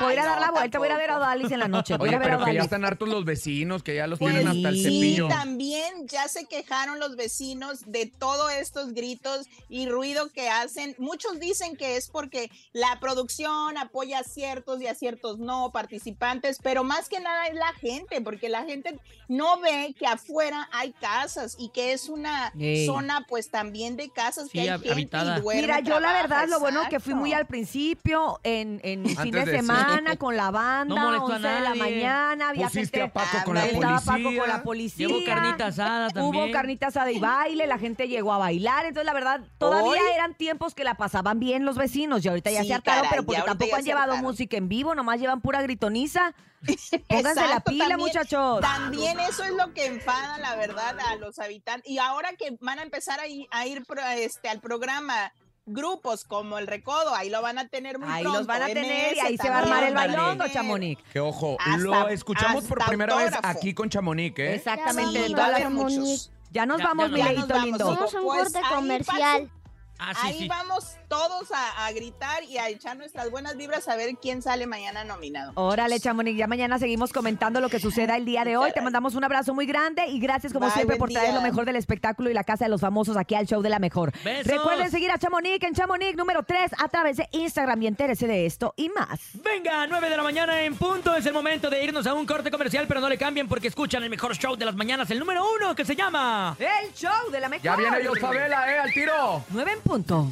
Voy 0.00 0.16
a 0.16 0.22
a 0.22 0.26
dar 0.26 0.40
la 0.40 0.50
vuelta, 0.50 0.78
voy 0.78 0.88
a 0.88 0.94
a 0.94 0.98
ver 0.98 1.10
a. 1.10 1.18
Odalis 1.18 1.50
en 1.50 1.60
la 1.60 1.68
noche. 1.68 1.96
Voy 1.96 2.08
a 2.08 2.10
Oye, 2.10 2.16
a 2.16 2.18
ver 2.18 2.28
a 2.32 2.36
pero 2.36 2.44
que 2.46 2.54
ya 2.54 2.62
están 2.62 2.84
hartos 2.84 3.08
los 3.08 3.24
vecinos, 3.24 3.82
que 3.82 3.94
ya 3.96 4.06
los 4.06 4.18
Pues 4.18 4.34
tienen 4.34 4.48
hasta 4.48 4.68
el 4.68 4.76
sí, 4.76 4.82
cepillo. 4.84 5.28
también 5.28 6.06
ya 6.06 6.28
se 6.28 6.46
quejaron 6.46 6.98
los 7.00 7.16
vecinos 7.16 7.80
de 7.86 8.06
todos 8.06 8.52
estos 8.52 8.92
gritos 8.92 9.46
y 9.68 9.88
ruido 9.88 10.30
que 10.32 10.48
hacen. 10.48 10.94
Muchos 10.98 11.40
dicen 11.40 11.76
que 11.76 11.96
es 11.96 12.08
porque 12.08 12.50
la 12.72 12.98
producción 13.00 13.76
apoya 13.78 14.17
a 14.18 14.24
ciertos 14.24 14.80
y 14.82 14.86
a 14.86 14.94
ciertos 14.94 15.38
no 15.38 15.70
participantes, 15.72 16.58
pero 16.62 16.84
más 16.84 17.08
que 17.08 17.20
nada 17.20 17.46
es 17.46 17.54
la 17.54 17.72
gente, 17.74 18.20
porque 18.20 18.48
la 18.48 18.64
gente 18.64 18.98
no 19.28 19.60
ve 19.60 19.94
que 19.98 20.06
afuera 20.06 20.68
hay 20.72 20.92
casas 20.92 21.56
y 21.58 21.68
que 21.70 21.92
es 21.92 22.08
una 22.08 22.52
Ey. 22.58 22.86
zona 22.86 23.24
pues 23.28 23.50
también 23.50 23.96
de 23.96 24.10
casas 24.10 24.44
Sí, 24.46 24.50
que 24.52 24.60
hay 24.62 24.68
gente 24.70 24.92
habitada. 24.92 25.38
y 25.38 25.40
duerme, 25.42 25.62
Mira, 25.62 25.80
yo 25.80 26.00
la 26.00 26.12
verdad, 26.12 26.46
lo 26.48 26.60
bueno 26.60 26.82
que 26.88 27.00
fui 27.00 27.14
muy 27.14 27.32
al 27.32 27.46
principio, 27.46 28.40
en, 28.42 28.80
en 28.82 29.04
fin 29.16 29.30
de 29.32 29.44
de- 29.44 29.56
semana, 29.58 30.16
con 30.18 30.36
la 30.36 30.50
banda, 30.50 30.94
No 30.94 31.00
molestó 31.04 31.32
a 31.32 31.36
11 31.36 31.48
de 31.48 31.60
la 31.60 31.74
mañana, 31.74 32.48
había 32.50 32.66
Pusiste 32.68 32.98
gente... 33.00 33.02
a 33.02 33.12
Paco 33.12 33.44
con 33.44 33.54
la 33.54 33.66
Estaba 33.66 34.00
Paco 34.00 34.12
policía. 34.22 34.40
con 34.40 34.48
la 34.48 34.62
policía. 34.62 35.06
Llevó 35.08 35.24
carnita 35.24 35.66
asada 35.66 36.08
también. 36.10 36.44
Hubo 36.44 36.52
carnita 36.52 36.86
asada 36.88 37.10
y 37.12 37.18
baile, 37.18 37.66
la 37.66 37.78
gente 37.78 38.08
llegó 38.08 38.32
a 38.32 38.38
bailar. 38.38 38.86
Entonces, 38.86 39.06
la 39.06 39.12
verdad, 39.12 39.40
todavía 39.58 39.90
Hoy- 39.90 39.98
eran 40.14 40.34
tiempos 40.34 40.74
que 40.74 40.84
la 40.84 40.94
pasaban 40.94 41.38
bien 41.38 41.64
los 41.64 41.76
vecinos. 41.76 42.24
Y 42.24 42.28
ahorita 42.28 42.50
ya 42.50 42.62
Sí, 42.62 42.68
se 42.68 42.74
hartaron, 42.74 43.06
pero 43.10 43.22
porque 43.24 43.42
tampoco 43.42 43.76
han 43.76 43.82
se 43.82 43.90
música 44.16 44.56
en 44.56 44.68
vivo, 44.68 44.94
nomás 44.94 45.20
llevan 45.20 45.40
pura 45.40 45.62
gritoniza. 45.62 46.34
Pónganse 47.08 47.46
la 47.46 47.60
pila, 47.60 47.86
también- 47.88 47.98
muchachos. 48.00 48.60
También 48.60 49.20
eso 49.20 49.44
es 49.44 49.52
lo 49.52 49.72
que 49.74 49.86
enfada, 49.86 50.38
la 50.38 50.56
verdad, 50.56 50.96
a 51.08 51.16
los 51.16 51.38
habitantes. 51.38 51.88
Y 51.90 51.98
ahora 51.98 52.30
que 52.38 52.56
van 52.60 52.78
a 52.78 52.82
empezar 52.82 53.20
a 53.20 53.26
ir, 53.28 53.46
a 53.50 53.66
ir 53.66 53.84
pro- 53.86 54.02
este, 54.16 54.48
al 54.48 54.60
programa 54.60 55.32
grupos 55.66 56.24
como 56.24 56.58
el 56.58 56.66
Recodo, 56.66 57.14
ahí 57.14 57.28
lo 57.28 57.42
van 57.42 57.58
a 57.58 57.68
tener 57.68 57.98
muy 57.98 58.08
Ahí 58.10 58.22
pronto. 58.22 58.38
los 58.38 58.46
van 58.46 58.62
a 58.62 58.66
tener 58.66 59.14
y 59.16 59.20
ahí 59.20 59.36
se 59.36 59.50
va 59.50 59.56
a 59.56 59.58
armar 59.60 59.84
el 59.84 59.94
bailongo. 59.94 60.48
Chamonix. 60.48 61.02
Que 61.12 61.20
ojo, 61.20 61.56
Hasta- 61.60 61.76
lo 61.76 62.08
escuchamos 62.08 62.64
por 62.64 62.84
primera 62.86 63.14
vez 63.16 63.34
aquí 63.42 63.74
con 63.74 63.90
Chamonix, 63.90 64.38
¿eh? 64.38 64.54
Exactamente. 64.54 65.26
Sí, 65.26 65.28
de 65.28 65.34
va 65.38 65.44
a 65.44 65.46
todas 65.48 65.60
haber 65.60 65.62
las- 65.64 65.72
muchos. 65.72 66.30
Ya 66.50 66.64
nos 66.64 66.78
Ya- 66.78 66.84
vamos, 66.84 67.04
ya 67.04 67.08
nos 67.10 67.12
mi 67.12 67.18
Ya 67.18 67.24
leito 67.26 67.40
nos 67.40 67.48
vamos. 67.48 67.64
lindo. 67.66 67.92
Hicimos 67.92 68.14
un 68.14 68.22
Pues 68.22 68.42
corte 68.44 68.58
ahí 68.58 68.74
comercial. 68.74 69.50
Ah, 69.98 70.12
sí, 70.14 70.20
Ahí 70.28 70.38
sí. 70.40 70.48
vamos 70.48 70.96
todos 71.08 71.50
a, 71.52 71.86
a 71.86 71.92
gritar 71.92 72.44
y 72.44 72.58
a 72.58 72.68
echar 72.68 72.96
nuestras 72.96 73.30
buenas 73.30 73.56
vibras 73.56 73.88
a 73.88 73.96
ver 73.96 74.14
quién 74.20 74.42
sale 74.42 74.66
mañana 74.66 75.04
nominado. 75.04 75.52
Órale, 75.56 75.98
Chamonix, 75.98 76.36
ya 76.38 76.46
mañana 76.46 76.78
seguimos 76.78 77.12
comentando 77.12 77.60
lo 77.60 77.68
que 77.68 77.80
suceda 77.80 78.16
el 78.16 78.24
día 78.24 78.44
de 78.44 78.56
hoy. 78.56 78.72
Te 78.72 78.80
mandamos 78.80 79.14
un 79.14 79.24
abrazo 79.24 79.54
muy 79.54 79.66
grande 79.66 80.06
y 80.06 80.20
gracias 80.20 80.52
como 80.52 80.66
Bye, 80.66 80.74
siempre 80.74 80.96
por 80.98 81.10
traer 81.10 81.30
día. 81.32 81.36
lo 81.36 81.42
mejor 81.42 81.64
del 81.64 81.76
espectáculo 81.76 82.30
y 82.30 82.34
la 82.34 82.44
casa 82.44 82.64
de 82.66 82.68
los 82.70 82.80
famosos 82.80 83.16
aquí 83.16 83.34
al 83.34 83.46
show 83.46 83.60
de 83.62 83.70
la 83.70 83.78
mejor. 83.78 84.12
Besos. 84.22 84.46
Recuerden 84.46 84.90
seguir 84.90 85.10
a 85.10 85.18
Chamonix 85.18 85.62
en 85.64 85.74
Chamonix 85.74 86.16
número 86.16 86.42
3 86.42 86.72
a 86.78 86.88
través 86.88 87.16
de 87.16 87.28
Instagram 87.32 87.82
y 87.82 87.86
entérese 87.88 88.26
de 88.26 88.46
esto 88.46 88.74
y 88.76 88.88
más. 88.90 89.18
Venga, 89.34 89.86
9 89.86 90.10
de 90.10 90.16
la 90.16 90.22
mañana 90.22 90.62
en 90.62 90.76
punto. 90.76 91.14
Es 91.16 91.26
el 91.26 91.32
momento 91.32 91.70
de 91.70 91.82
irnos 91.82 92.06
a 92.06 92.14
un 92.14 92.24
corte 92.26 92.50
comercial, 92.50 92.86
pero 92.86 93.00
no 93.00 93.08
le 93.08 93.18
cambien 93.18 93.48
porque 93.48 93.68
escuchan 93.68 94.02
el 94.02 94.10
mejor 94.10 94.36
show 94.36 94.54
de 94.56 94.64
las 94.64 94.74
mañanas, 94.76 95.10
el 95.10 95.18
número 95.18 95.44
uno 95.56 95.74
que 95.74 95.84
se 95.84 95.96
llama. 95.96 96.56
El 96.58 96.92
show 96.94 97.30
de 97.32 97.40
la 97.40 97.48
mejor. 97.48 97.64
Ya 97.64 97.76
viene 97.76 98.04
yo, 98.04 98.14
Favela, 98.14 98.72
¿eh? 98.72 98.78
Al 98.78 98.92
tiro. 98.92 99.44
9 99.50 99.72
en 99.72 99.80
punto. 99.88 100.30